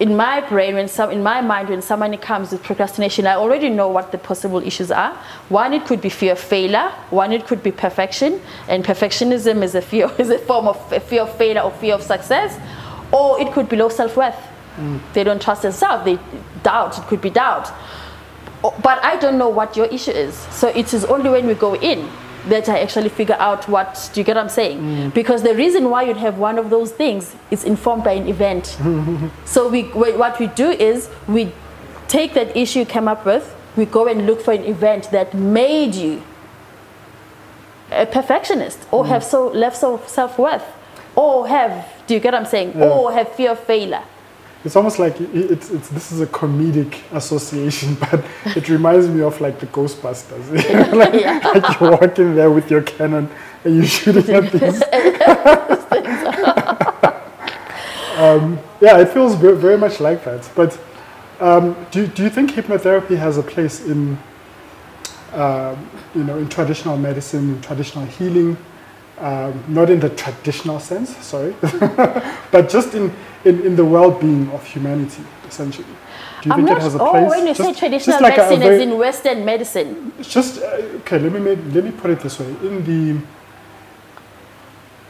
[0.00, 3.68] in my brain, when some, in my mind, when someone comes with procrastination, I already
[3.68, 5.12] know what the possible issues are.
[5.50, 6.88] One, it could be fear of failure.
[7.10, 11.00] One, it could be perfection, and perfectionism is a fear, is a form of a
[11.00, 12.58] fear of failure or fear of success.
[13.12, 14.34] Or it could be low self-worth.
[14.78, 14.98] Mm.
[15.12, 16.04] They don't trust themselves.
[16.06, 16.18] They
[16.62, 16.98] doubt.
[16.98, 17.70] It could be doubt.
[18.64, 20.34] Oh, But I don't know what your issue is.
[20.50, 22.08] So it is only when we go in
[22.48, 24.10] that I actually figure out what.
[24.12, 24.80] Do you get what I'm saying?
[24.80, 25.14] Mm.
[25.14, 28.66] Because the reason why you'd have one of those things is informed by an event.
[29.44, 31.52] so we, wh- what we do is we
[32.08, 33.54] take that issue you came up with.
[33.76, 36.22] We go and look for an event that made you
[37.90, 39.08] a perfectionist or mm.
[39.08, 40.64] have so less so self-worth
[41.16, 42.86] or have do you get what i'm saying Yeah.
[42.88, 44.02] or have fear of failure
[44.64, 48.24] It's almost like it, it's, it's this is a comedic association, but
[48.56, 50.50] it reminds me of like the Ghostbusters.
[50.94, 51.40] like, Yeah.
[51.54, 53.28] like you walk in there with your cannon
[53.64, 54.82] and you're shooting at these.
[58.16, 60.48] um, yeah, it feels very, very much like that.
[60.54, 60.78] But
[61.40, 64.16] um, do, do you think hypnotherapy has a place in,
[65.32, 68.56] um, you know, in traditional medicine, in traditional healing?
[69.18, 71.54] Um, not in the traditional sense, sorry,
[72.50, 73.12] but just in,
[73.44, 75.86] in, in the well-being of humanity, essentially.
[76.42, 77.30] Do you i'm think not it has a oh place?
[77.30, 80.60] when you say traditional just like a- a medicine very- as in western medicine just
[80.62, 80.66] uh,
[81.00, 81.18] okay.
[81.18, 83.20] Let me make, let me put it this way: in the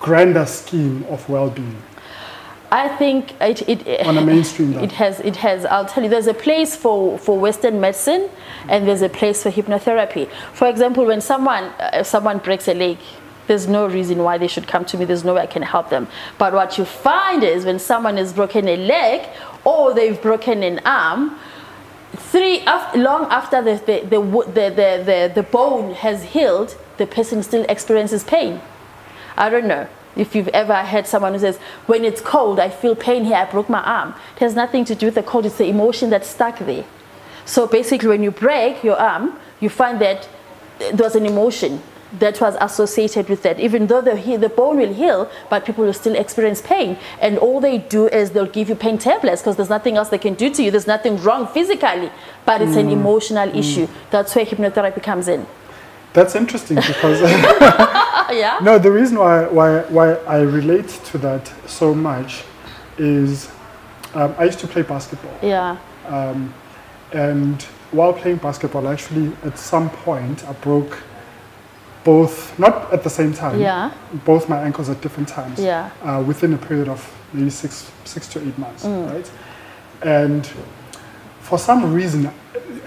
[0.01, 1.77] grander scheme of well-being,
[2.71, 5.65] i think it, it on a mainstream level, It has, it has.
[5.65, 8.29] I'll tell you, there's a place for, for Western medicine,
[8.69, 10.29] and there's a place for hypnotherapy.
[10.53, 12.99] For example, when someone uh, someone breaks a leg,
[13.47, 15.05] there's no reason why they should come to me.
[15.05, 16.09] There's no way I can help them.
[16.39, 19.29] But what you find is when someone has broken a leg
[19.65, 21.39] or they've broken an arm,
[22.13, 27.43] three af- long after the the, the, the, the, the bone has healed, the person
[27.43, 28.61] still experiences pain.
[29.37, 32.95] I don't know if you've ever had someone who says, when it's cold, I feel
[32.95, 34.15] pain here, I broke my arm.
[34.37, 36.85] It has nothing to do with the cold, it's the emotion that's stuck there.
[37.45, 40.29] So basically, when you break your arm, you find that
[40.81, 41.83] uh, there was an emotion
[42.19, 43.59] that was associated with that.
[43.61, 46.97] Even though the, the bone will heal, but people will still experience pain.
[47.21, 50.19] And all they do is they'll give you pain tablets because there's nothing else they
[50.19, 50.71] can do to you.
[50.71, 52.11] There's nothing wrong physically,
[52.45, 53.89] but it's an emotional issue.
[54.11, 55.47] That's where hypnotherapy comes in.
[56.13, 58.59] that's interesting because Ah, yeah?
[58.63, 60.07] no, the reason why why why
[60.37, 62.45] I relate to that so much
[62.99, 63.51] is
[64.15, 65.37] um, I used to play basketball.
[65.43, 65.77] Yeah.
[66.07, 66.55] Um,
[67.13, 67.61] and
[67.91, 70.95] while playing basketball, actually, at some point, I broke
[72.05, 73.91] both, not at the same time, Yeah.
[74.25, 75.89] both my ankles at different times Yeah.
[76.05, 77.01] uh, within a period of
[77.33, 79.11] maybe six, six to eight months, Mm.
[79.13, 79.31] right?
[80.03, 80.47] And
[81.41, 82.31] for some reason,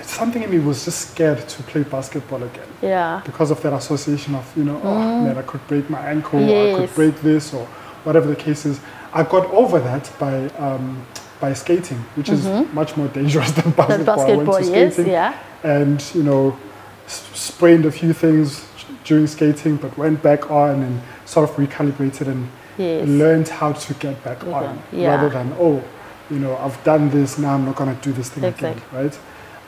[0.03, 3.22] something in me was just scared to play basketball again Yeah.
[3.26, 6.43] because of that association of, you know, oh man, I could break my ankle, or
[6.68, 6.78] I Mm.
[6.78, 7.65] Could break this, or
[8.03, 8.80] whatever the case is.
[9.13, 11.01] I got over that by um,
[11.39, 14.26] by skating, which is much more dangerous than That basketball.
[14.26, 14.45] I Mm-hmm.
[14.45, 15.34] basketball, went to yes, skating yeah.
[15.63, 16.55] and you know
[17.07, 18.65] sprained a few things
[19.07, 23.07] during skating, but went back on and sort of recalibrated and Yes.
[23.07, 25.15] learned how to get back on, yeah.
[25.15, 25.83] rather than oh,
[26.29, 27.55] you know, I've done this now.
[27.55, 29.17] I'm not going to do this thing again, right?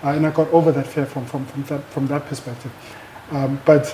[0.03, 2.71] Uh, and I got over that fear from from from that from that perspective.
[3.31, 3.87] Um, but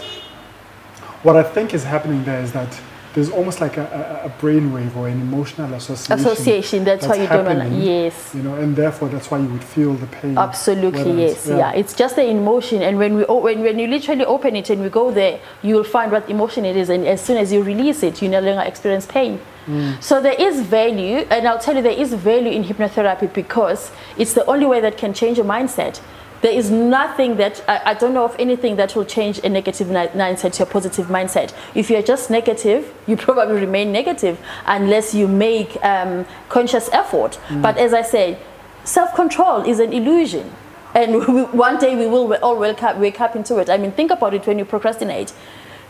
[1.24, 2.78] what I think is happening there is that
[3.16, 6.20] there's almost like a, a, a brainwave or an emotional association.
[6.20, 7.64] Association, that's, why you don't want to.
[7.64, 7.82] happening.
[7.82, 8.36] Yes.
[8.36, 10.38] You know, and therefore that's why you would feel the pain.
[10.38, 11.72] Absolutely, yes, yeah.
[11.72, 14.90] It's just the emotion, and when we when when you literally open it and we
[14.90, 18.04] go there, you will find what emotion it is, and as soon as you release
[18.04, 19.40] it, you no longer experience pain.
[19.66, 20.04] Mm.
[20.04, 24.34] So there is value, and I'll tell you there is value in hypnotherapy because it's
[24.34, 26.02] the only way that can change your mindset.
[26.46, 29.88] There is nothing that I, I don't know of anything that will change a negative
[29.88, 31.56] mindset to a positive mindset.
[31.74, 34.38] If you're just negative, you probably remain negative
[34.68, 37.40] unless you make um, conscious effort.
[37.50, 38.38] But as I said,
[38.84, 40.54] self-control is an illusion
[40.94, 43.92] and we, one day we will all wake up, wake up into it i mean
[43.92, 45.34] think about it when you procrastinate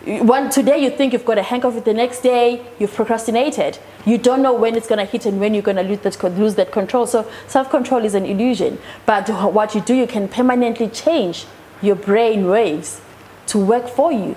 [0.06, 3.80] one today you think you've got a hang of it the next day you've procrastinated.
[4.06, 6.24] You don't know when it's going to hit and when you're going to lose that,
[6.38, 7.08] lose that control.
[7.08, 11.46] So self-control is an illusion but what you do you can permanently change
[11.82, 13.02] your brain waves
[13.48, 14.36] to work for you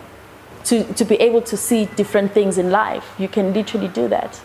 [0.64, 3.14] to, to be able to see different things in life.
[3.18, 4.40] You can literally do that.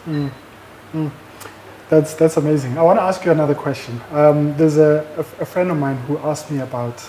[1.90, 2.78] That's that's amazing.
[2.78, 4.02] I want to ask you another question.
[4.12, 7.08] Um, there's a, a, a friend of mine who asked me about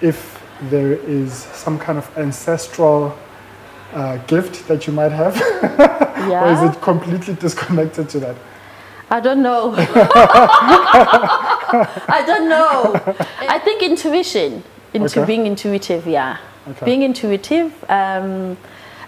[0.00, 3.16] if there is some kind of ancestral
[3.92, 8.36] uh, gift that you might have, yeah or is it completely disconnected to that?
[9.10, 9.74] I don't know.
[12.08, 12.94] I don't know.
[13.40, 14.62] I think intuition,
[14.94, 15.26] into Okay.
[15.26, 16.38] being intuitive, yeah.
[16.70, 16.84] Okay.
[16.86, 18.56] Being intuitive, um,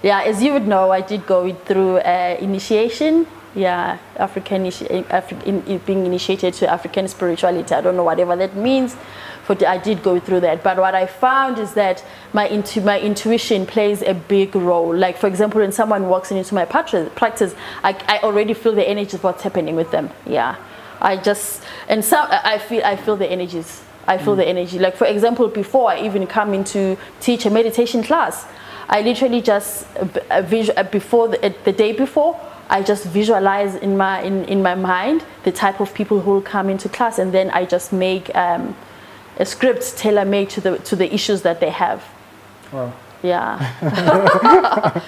[0.02, 0.22] yeah.
[0.22, 3.26] As you would know, I did go through uh, initiation.
[3.54, 7.72] Yeah, African Afri- in, in being initiated to African spirituality.
[7.72, 8.96] I don't know whatever that means,
[9.46, 10.62] but I did go through that.
[10.62, 14.94] But what I found is that my intu- my intuition plays a big role.
[14.94, 19.16] Like for example, when someone walks into my practice, I, I already feel the energy
[19.16, 20.10] of what's happening with them.
[20.26, 20.56] Yeah,
[21.00, 23.82] I just and some I feel I feel the energies.
[24.06, 24.78] I feel the energy.
[24.78, 28.46] Like for example, before I even come into teach a meditation class,
[28.88, 32.38] I literally just uh, uh, before the, uh, the day before.
[32.68, 36.42] I just visualize in my in, in my mind the type of people who will
[36.42, 38.74] come into class, and then I just make um,
[39.38, 42.04] a script tailor made to the to the issues that they have.
[42.72, 42.92] Wow.
[43.22, 43.56] Yeah.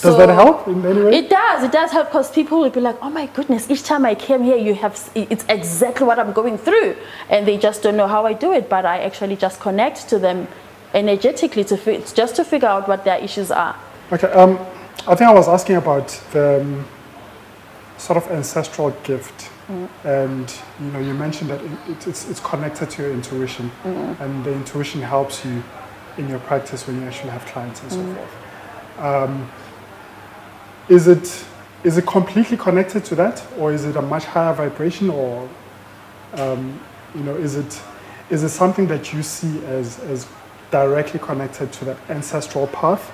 [0.00, 1.18] Does that help in any way?
[1.18, 1.64] It does.
[1.64, 4.44] It does help because people will be like, "Oh my goodness!" Each time I came
[4.44, 6.94] here, you have it's exactly what I'm going through,
[7.28, 8.68] and they just don't know how I do it.
[8.68, 10.46] But I actually just connect to them
[10.92, 13.74] energetically to fi- just to figure out what their issues are.
[14.12, 14.28] Okay.
[14.28, 14.58] Um,
[15.08, 16.84] I think I was asking about the um,
[17.98, 19.50] sort of ancestral gift,
[20.04, 23.70] and you know, you mentioned that it, it, it's, it's connected to your intuition,
[24.20, 25.62] and the intuition helps you
[26.18, 28.98] in your practice when you actually have clients and so forth.
[28.98, 29.50] Um,
[30.88, 31.44] is it
[31.82, 35.48] is it completely connected to that, or is it a much higher vibration, or
[36.34, 36.78] um,
[37.14, 37.80] you know, is it
[38.30, 40.26] is it something that you see as as
[40.70, 43.12] directly connected to that ancestral path,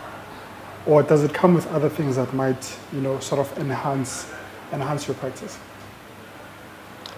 [0.87, 4.31] or does it come with other things that might you know sort of enhance
[4.73, 5.59] enhance your practice?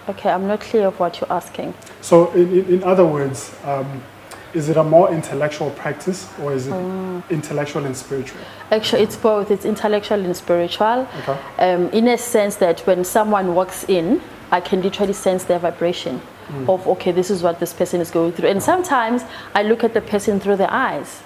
[0.09, 1.73] Okay, I'm not clear of what you're asking.
[2.01, 4.03] So, in, in, other words, um,
[4.53, 6.73] is it a more intellectual practice, or is it
[7.29, 8.41] intellectual and spiritual?
[8.71, 9.49] Actually, it's both.
[9.49, 11.07] It's intellectual and spiritual.
[11.19, 11.39] Okay.
[11.59, 16.21] Um, in a sense that when someone walks in, I can literally sense their vibration
[16.67, 18.49] of okay, this is what this person is going through.
[18.49, 19.23] And sometimes
[19.55, 21.21] I look at the person through their eyes,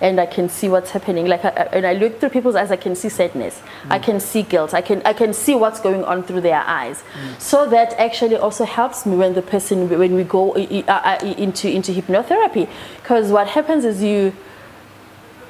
[0.00, 1.26] and I can see what's happening.
[1.26, 4.42] Like, I, and I look through people's eyes, I can see sadness, I can see
[4.42, 7.02] guilt, I can I can see what's going on through their eyes.
[7.38, 11.70] So that actually also helps me when the person when we go uh, uh, into
[11.70, 14.32] into hypnotherapy, because what happens is you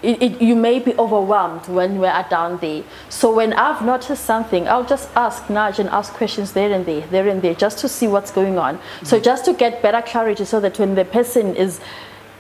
[0.03, 2.82] it, it, you may be overwhelmed when we are down there.
[3.09, 7.07] So when I've noticed something, I'll just ask, nudge, and ask questions there and there,
[7.09, 8.78] there and there, just to see what's going on.
[9.03, 11.80] So just to get better clarity, so that when the person is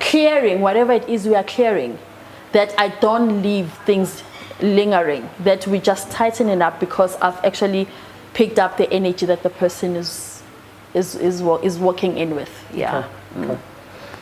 [0.00, 1.98] clearing whatever it is we are clearing,
[2.52, 4.22] that I don't leave things
[4.60, 5.28] lingering.
[5.40, 7.86] That we just tighten it up because I've actually
[8.34, 10.42] picked up the energy that the person is
[10.94, 12.50] is is, is walking in with.
[12.74, 12.98] Yeah.
[12.98, 13.08] Okay.
[13.36, 13.50] Mm.
[13.50, 13.60] okay.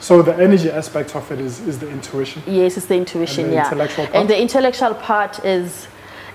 [0.01, 2.43] So the energy aspect of it is, is the intuition.
[2.47, 3.65] Yes, it's the intuition, And the yeah.
[3.67, 4.17] intellectual part?
[4.17, 5.89] And the intellectual part is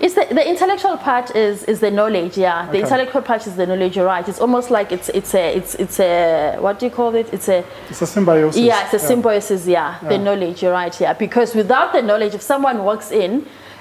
[0.03, 2.65] it's the, the intellectual part is, is the knowledge, yeah.
[2.65, 2.79] The Okay.
[2.81, 4.27] intellectual part is the knowledge, you're right.
[4.31, 7.27] It's almost like it's it's a it's it's a what do you call it?
[7.35, 8.61] It's a It's a symbiosis.
[8.69, 9.89] yeah, it's a symbiosis, yeah.
[10.11, 11.13] The knowledge, you're right, yeah.
[11.25, 13.31] Because without the knowledge, if someone walks in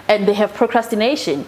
[0.08, 1.44] and they have procrastination,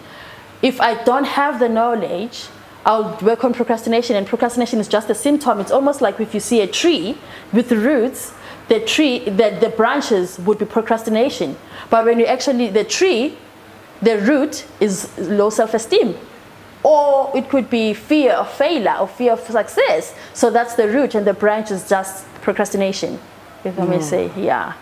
[0.61, 2.47] if I don't have the knowledge,
[2.85, 5.59] I'll work on procrastination, and procrastination is just a symptom.
[5.63, 7.17] It's almost like if you see a tree
[7.53, 8.33] with roots,
[8.67, 11.55] the tree, the, the branches would be procrastination.
[11.89, 13.37] But when you actually, the tree,
[14.01, 16.15] the root is low self esteem.
[16.83, 20.13] Or it could be fear of failure or fear of success.
[20.33, 23.19] So that's the root, and the branch is just procrastination,
[23.63, 24.03] if I may mm.
[24.03, 24.73] say, yeah.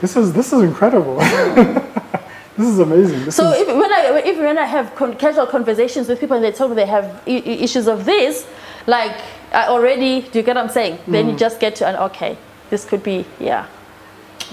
[0.00, 1.16] This is this is incredible.
[2.56, 3.26] this is amazing.
[3.26, 6.36] This So is, if, when I if when I have con- casual conversations with people
[6.36, 8.44] and they tell me they have I- issues of this,
[8.88, 9.16] like
[9.52, 10.98] I already, do you get what I'm saying?
[11.06, 11.38] Then you mm.
[11.38, 12.36] just get to an okay,
[12.70, 13.68] this could be yeah.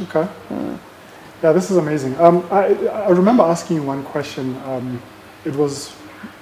[0.04, 0.28] okay.
[0.50, 0.78] Mm.
[1.42, 2.20] Yeah, this is amazing.
[2.20, 4.58] Um, I, I remember asking you one question.
[4.66, 5.02] Um,
[5.46, 5.96] it was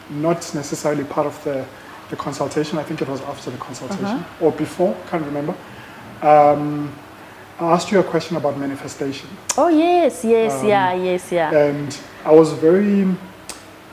[0.09, 1.65] not necessarily part of the,
[2.09, 2.79] the consultation.
[2.79, 4.95] I think it was after the consultation or before.
[5.09, 5.55] Can't remember.
[6.21, 6.93] Um,
[7.59, 9.29] I asked you a question about manifestation.
[9.57, 11.51] Oh yes, yes, Um, yeah, yes, yeah.
[11.51, 13.15] and I was very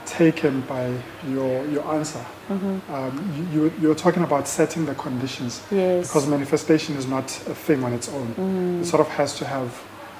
[0.05, 0.91] taken by
[1.27, 2.23] your your answer.
[2.49, 2.93] Mm-hmm.
[2.93, 6.07] Um, you, you you were talking about setting the conditions Yes.
[6.07, 8.27] because manifestation is not a thing on its own.
[8.35, 8.81] Mm.
[8.81, 9.69] It sort of has to have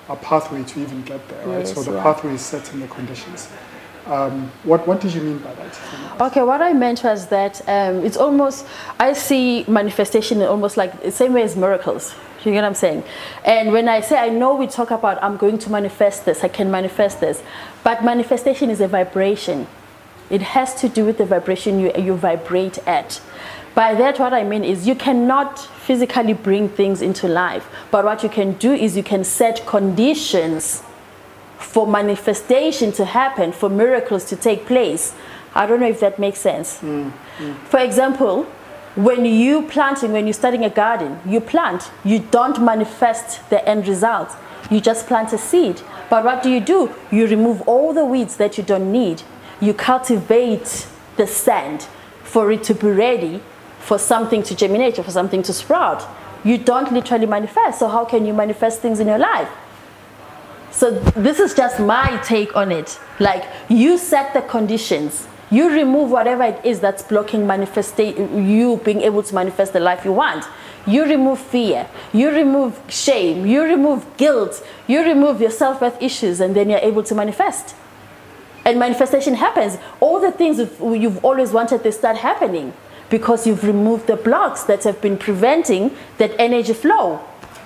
[0.10, 1.68] a pathway to even get there, right?
[1.68, 2.04] so the yeah.
[2.04, 3.50] pathway is setting the conditions.
[4.06, 6.22] Um, what what did you mean by that?
[6.22, 8.68] Okay, what I meant was that um, it's almost,
[9.00, 12.14] I see manifestation almost like the same way as miracles.
[12.44, 13.04] You get what I'm saying?
[13.44, 16.48] And when I say, I know we talk about, I'm going to manifest this, I
[16.48, 17.42] can manifest this,
[17.84, 19.66] but manifestation is a vibration.
[20.30, 23.20] It has to do with the vibration you, you vibrate at.
[23.74, 28.24] By that, what I mean is you cannot physically bring things into life, but what
[28.24, 30.82] you can do is you can set conditions
[31.60, 35.14] for manifestation to happen, for miracles to take place.
[35.54, 36.80] I don't know if that makes sense.
[36.80, 37.56] Mm, mm.
[37.68, 38.44] For example,
[38.96, 43.88] when you planting, when you're starting a garden, you plant, you don't manifest the end
[43.88, 44.36] result.
[44.72, 45.82] You just plant a seed.
[46.10, 46.92] But what do you do?
[47.12, 49.22] You remove all the weeds that you don't need.
[49.62, 51.88] You cultivate the sand
[52.24, 53.42] for it to be ready
[53.86, 56.04] for something to germinate or for something to sprout.
[56.44, 57.80] You don't literally manifest.
[57.80, 59.50] So how can you manifest things in your life?
[60.72, 63.00] So this is just my take on it.
[63.20, 65.28] Like you set the conditions.
[65.52, 68.18] You remove whatever it is that's blocking manifesta-
[68.52, 70.46] you being able to manifest the life you want.
[70.88, 71.88] You remove fear.
[72.12, 73.46] You remove shame.
[73.46, 74.66] You remove guilt.
[74.88, 77.76] You remove your self-worth issues, and then you're able to manifest.
[78.66, 79.78] And manifestation happens.
[80.00, 82.74] All the things you've always wanted, they start happening
[83.18, 85.84] because you've removed the blocks that have been preventing
[86.18, 87.06] that energy flow.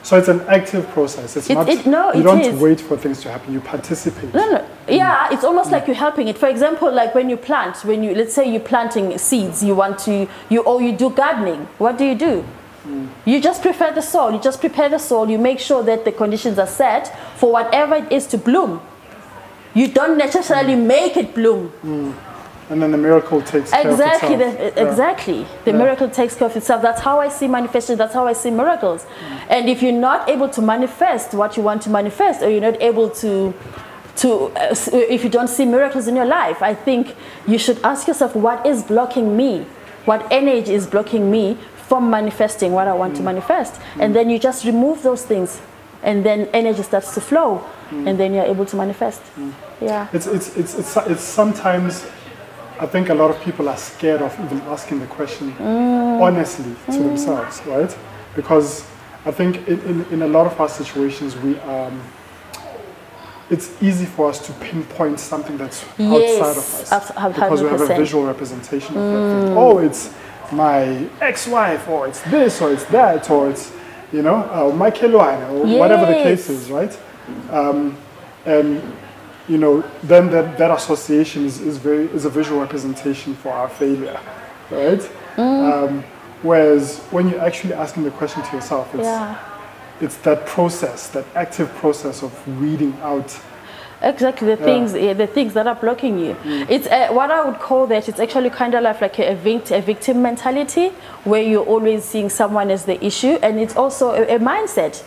[0.04, 1.36] So it's an active process.
[1.38, 1.70] It's It- not.
[1.74, 2.62] it- no, you don't is.
[2.68, 3.48] wait for things to happen.
[3.58, 4.32] You participate.
[4.40, 4.62] No, no.
[4.88, 5.34] Yeah, mm.
[5.34, 5.74] it's almost mm.
[5.74, 6.38] like you're helping it.
[6.38, 9.98] For example, like when you plant, when you let's say you're planting seeds, you want
[10.08, 10.14] to
[10.54, 11.62] you or you do gardening.
[11.80, 12.34] What do you do?
[12.88, 13.08] Mm.
[13.26, 14.32] You just prepare the soil.
[14.36, 15.26] You just prepare the soil.
[15.34, 17.04] You make sure that the conditions are set
[17.40, 18.80] for whatever it is to bloom.
[19.74, 21.64] You don't necessarily make it bloom.
[22.70, 24.74] And then the miracle takes Exactly, care of itself.
[24.78, 24.90] Yeah.
[24.90, 25.48] exactly.
[25.66, 25.78] The Yeah.
[25.78, 26.82] miracle takes care of itself.
[26.82, 27.98] That's how I see manifestation.
[27.98, 29.06] That's how I see miracles.
[29.06, 29.38] Mm.
[29.50, 32.80] And if you're not able to manifest what you want to manifest, or you're not
[32.82, 33.54] able to,
[34.18, 37.16] to, uh, if you don't see miracles in your life, I think
[37.48, 39.66] you should ask yourself, what is blocking me?
[40.06, 41.58] What energy is blocking me
[41.88, 43.18] from manifesting what I want Mm.
[43.18, 43.82] to manifest?
[44.00, 45.60] And then you just remove those things,
[46.04, 47.62] and then energy starts to flow,
[47.92, 48.08] Mm.
[48.08, 49.22] and then you're able to manifest.
[49.82, 50.06] Yeah.
[50.14, 52.06] It's, it's, it's, it's, it's sometimes,
[52.80, 56.22] I think a lot of people are scared of even asking the question Mm.
[56.22, 57.96] honestly to themselves, right?
[58.36, 58.86] Because
[59.26, 62.02] I think in, in, in a lot of our situations, we, um,
[63.50, 67.34] it's easy for us to pinpoint something that's Yes, outside of us.
[67.34, 69.58] because we have a visual representation of that thing.
[69.58, 70.14] Oh, it's
[70.52, 73.72] my ex-wife, or it's this, or it's that, or it's,
[74.14, 76.98] you know, uh, my or whatever the case is, right?
[77.52, 77.98] Um,
[78.46, 78.82] and
[79.50, 83.68] you know, then that, that association is, is very is a visual representation for our
[83.68, 84.20] failure,
[84.70, 85.02] right?
[85.38, 86.04] Um,
[86.44, 89.36] whereas when you're actually asking the question to yourself, it's Yeah.
[90.02, 92.32] it's that process, that active process of
[92.62, 93.30] weeding out.
[94.02, 96.34] Exactly the things, yeah, the things that are blocking you.
[96.70, 98.08] It's uh, what I would call that.
[98.08, 100.90] It's actually kind of like, like a, vict- a victim mentality,
[101.26, 105.04] where you're always seeing someone as the issue, and it's also a, a mindset,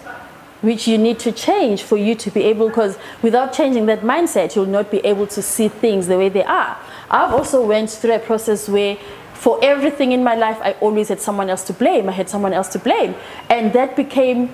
[0.62, 2.68] which you need to change for you to be able.
[2.68, 6.44] Because without changing that mindset, you'll not be able to see things the way they
[6.44, 6.78] are.
[7.10, 8.96] I've also went through a process where.
[9.34, 12.08] For everything in my life, I always had someone else to blame.
[12.08, 13.16] I had someone else to blame,
[13.50, 14.50] and that became,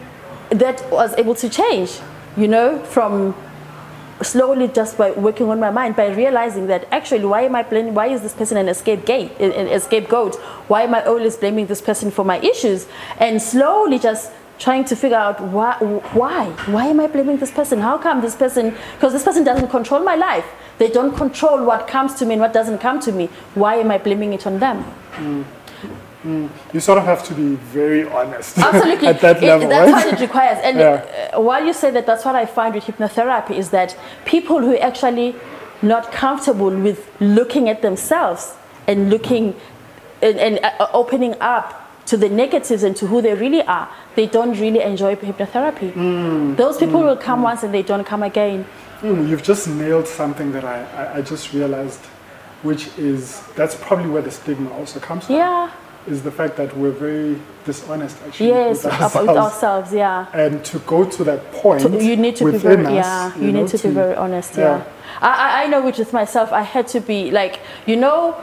[0.48, 2.00] that was able to change.
[2.38, 3.34] You know, from
[4.22, 7.94] slowly just by working on my mind by realizing that actually why am i blaming
[7.94, 10.34] why is this person an escape gate an escape goat
[10.66, 12.86] why am i always blaming this person for my issues
[13.18, 15.74] and slowly just trying to figure out why
[16.20, 16.44] why
[16.74, 20.02] why am i blaming this person how come this person because this person doesn't control
[20.02, 20.44] my life
[20.78, 23.90] they don't control what comes to me and what doesn't come to me why am
[23.90, 24.84] i blaming it on them
[26.74, 29.06] You sort of have to be very honest Absolutely.
[29.08, 30.04] at that It- level, that's right?
[30.06, 30.58] what it requires.
[30.62, 31.04] And Yeah.
[31.32, 34.72] uh, while you say that, that's what I find with hypnotherapy is that people who
[34.74, 35.36] are actually
[35.80, 38.54] not comfortable with looking at themselves
[38.88, 39.54] and looking
[40.20, 44.26] and, and uh, opening up to the negatives and to who they really are, they
[44.26, 45.92] don't really enjoy hypnotherapy.
[45.92, 46.56] Mm.
[46.56, 48.64] Those people will come once and they don't come again.
[49.02, 52.00] Mm, you've just nailed something that I, I, I just realized,
[52.62, 55.36] which is that's probably where the stigma also comes from.
[55.36, 55.70] Yeah.
[56.06, 59.28] Is the fact that we're very dishonest actually Yes, with with ourselves.
[59.28, 59.92] ourselves.
[59.92, 60.26] Yeah.
[60.32, 63.52] and to go to that point To- you need to be very us, yeah you,
[63.52, 64.84] know, need to, be very honest yeah, yeah.
[65.20, 68.34] I, I- know which with myself i had to be like you know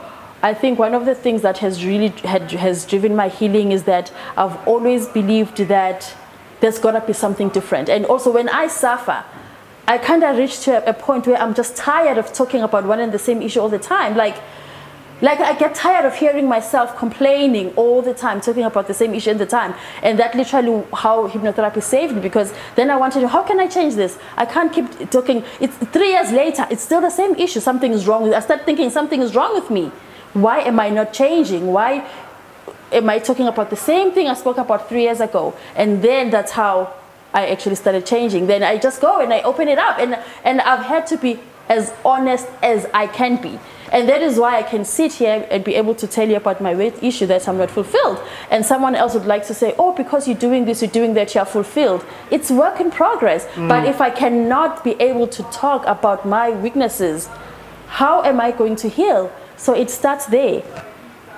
[0.50, 3.82] i think one of the things that has really had, has driven my healing is
[3.92, 6.14] that i've always believed that
[6.60, 9.24] there's got to be something different and also when i suffer
[9.88, 12.84] i kind of reached to a, a point where i'm just tired of talking about
[12.92, 14.36] one and the same issue all the time like
[15.22, 19.14] like I get tired of hearing myself complaining all the time, talking about the same
[19.14, 23.20] issue all the time, and that literally how hypnotherapy saved me because then I wanted
[23.20, 24.18] to, how can I change this?
[24.36, 25.42] I can't keep talking.
[25.58, 27.60] It's three years later, it's still the same issue.
[27.60, 28.34] Something is wrong with.
[28.34, 29.90] I start thinking something is wrong with me.
[30.36, 31.72] Why am I not changing?
[31.72, 32.06] Why
[32.92, 35.54] am I talking about the same thing I spoke about three years ago?
[35.74, 36.92] And then that's how
[37.32, 38.46] I actually started changing.
[38.46, 41.40] Then I just go and I open it up, and and I've had to be
[41.70, 43.58] as honest as I can be.
[43.92, 46.60] And that is why I can sit here and be able to tell you about
[46.60, 48.20] my weight issue that I'm not fulfilled.
[48.50, 51.34] And someone else would like to say, oh, because you're doing this, you're doing that,
[51.34, 52.04] you're fulfilled.
[52.30, 53.46] It's work in progress.
[53.46, 53.68] Mm.
[53.68, 57.28] But if I cannot be able to talk about my weaknesses,
[57.86, 59.30] how am I going to heal?
[59.56, 60.62] So it starts there.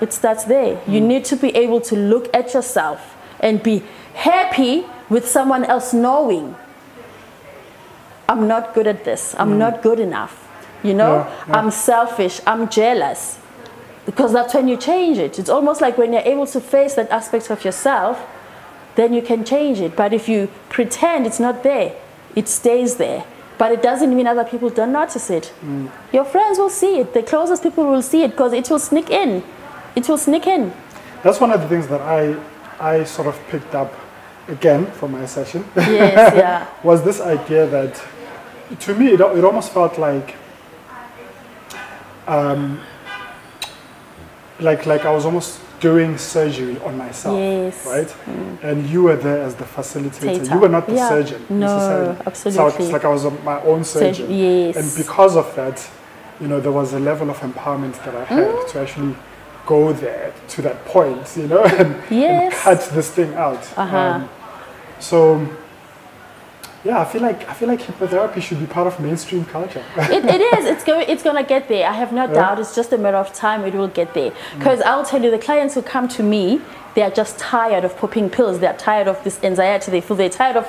[0.00, 0.80] It starts there.
[0.86, 1.08] You hmm.
[1.08, 3.82] need to be able to look at yourself and be
[4.14, 6.56] happy with someone else knowing
[8.28, 9.34] I'm not good at this.
[9.38, 9.58] I'm hmm.
[9.58, 10.44] not good enough.
[10.82, 11.58] You know, Yeah, yeah.
[11.58, 12.40] I'm selfish.
[12.46, 13.38] I'm jealous.
[14.06, 15.38] Because that's when you change it.
[15.38, 18.24] It's almost like when you're able to face that aspect of yourself,
[18.94, 19.96] then you can change it.
[19.96, 21.94] But if you pretend it's not there,
[22.34, 23.24] it stays there.
[23.58, 25.52] But it doesn't mean other people don't notice it.
[26.12, 27.12] Your friends will see it.
[27.12, 29.42] The closest people will see it because it will sneak in.
[29.96, 30.72] It will sneak in.
[31.24, 32.36] That's one of the things that I
[32.80, 33.92] I sort of picked up
[34.46, 36.66] again from my session Yes, yeah.
[36.84, 38.00] was this idea that
[38.80, 40.36] to me it, it almost felt like
[42.26, 42.80] um,
[44.60, 47.84] like like I was almost doing surgery on myself, Yes.
[47.84, 47.92] Mm.
[47.94, 48.14] right?
[48.62, 50.20] And you were there as the facilitator.
[50.38, 50.54] Tater.
[50.54, 51.08] You were not the Yeah.
[51.08, 52.16] surgeon No, necessarily.
[52.34, 54.26] So it's like I was my own surgeon.
[54.30, 54.76] yes.
[54.76, 55.86] And because of that,
[56.40, 58.68] you know, there was a level of empowerment that I had Mm.
[58.70, 59.14] to actually
[59.66, 63.62] go there to that point, you know, and, and cut this thing out.
[63.76, 64.20] Um, Uh-huh.
[64.98, 65.40] so
[66.88, 69.84] yeah, I feel like I feel like hypnotherapy should be part of mainstream culture.
[70.16, 70.62] it, it is.
[70.72, 71.04] It's going.
[71.12, 71.84] It's going to get there.
[71.86, 72.58] I have no doubt.
[72.62, 73.64] It's just a matter of time.
[73.70, 74.32] It will get there.
[74.58, 76.44] Because I'll tell you, the clients who come to me,
[76.94, 78.54] they are just tired of popping pills.
[78.60, 79.90] They are tired of this anxiety.
[79.90, 80.66] They feel they're tired of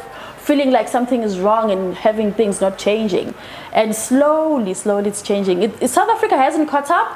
[0.49, 3.33] feeling like something is wrong and having things not changing.
[3.71, 5.63] And slowly, slowly, it's changing.
[5.63, 7.11] It, it- South Africa hasn't caught up.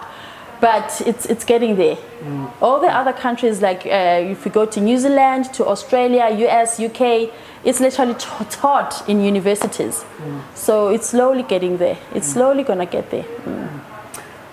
[0.61, 1.97] But it's, it's getting there.
[2.61, 6.79] All the other countries, like uh, if you go to New Zealand, to Australia, US,
[6.79, 7.29] UK,
[7.63, 10.03] it's literally ta- taught in universities.
[10.55, 11.97] So it's slowly getting there.
[12.13, 13.25] It's slowly gonna get there.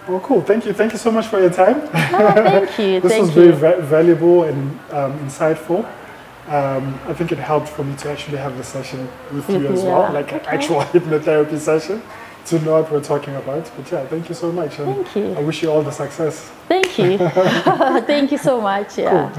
[0.09, 0.43] well, cool.
[0.43, 0.73] Thank you.
[0.73, 1.81] Thank you so much for your time.
[1.83, 3.01] Oh, thank you.
[3.03, 3.53] this thank was you.
[3.53, 5.85] very va- valuable and um, insightful.
[6.49, 9.73] Um, I think it helped for me to actually have the session with you With
[9.73, 10.11] as well, yeah.
[10.11, 12.03] like an actual hypnotherapy session,
[12.47, 13.71] to know what we're talking about.
[13.77, 14.79] But yeah, thank you so much.
[14.81, 15.35] And Thank you.
[15.35, 16.51] I wish you all the success.
[16.67, 17.19] Thank you.
[17.19, 18.99] thank you so much.
[18.99, 19.31] Yeah.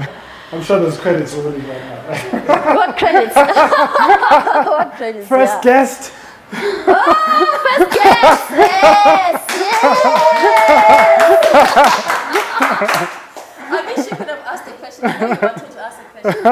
[0.52, 1.82] I'm sure there's credits already right
[2.46, 2.74] now.
[2.74, 3.34] What credits?
[3.36, 5.26] what credits?
[5.26, 5.60] First yeah.
[5.62, 6.12] guest.
[6.52, 9.46] Ah, yes, yes.
[13.70, 15.04] I wish you could have asked the question.
[15.06, 16.42] I know you wanted to ask the question.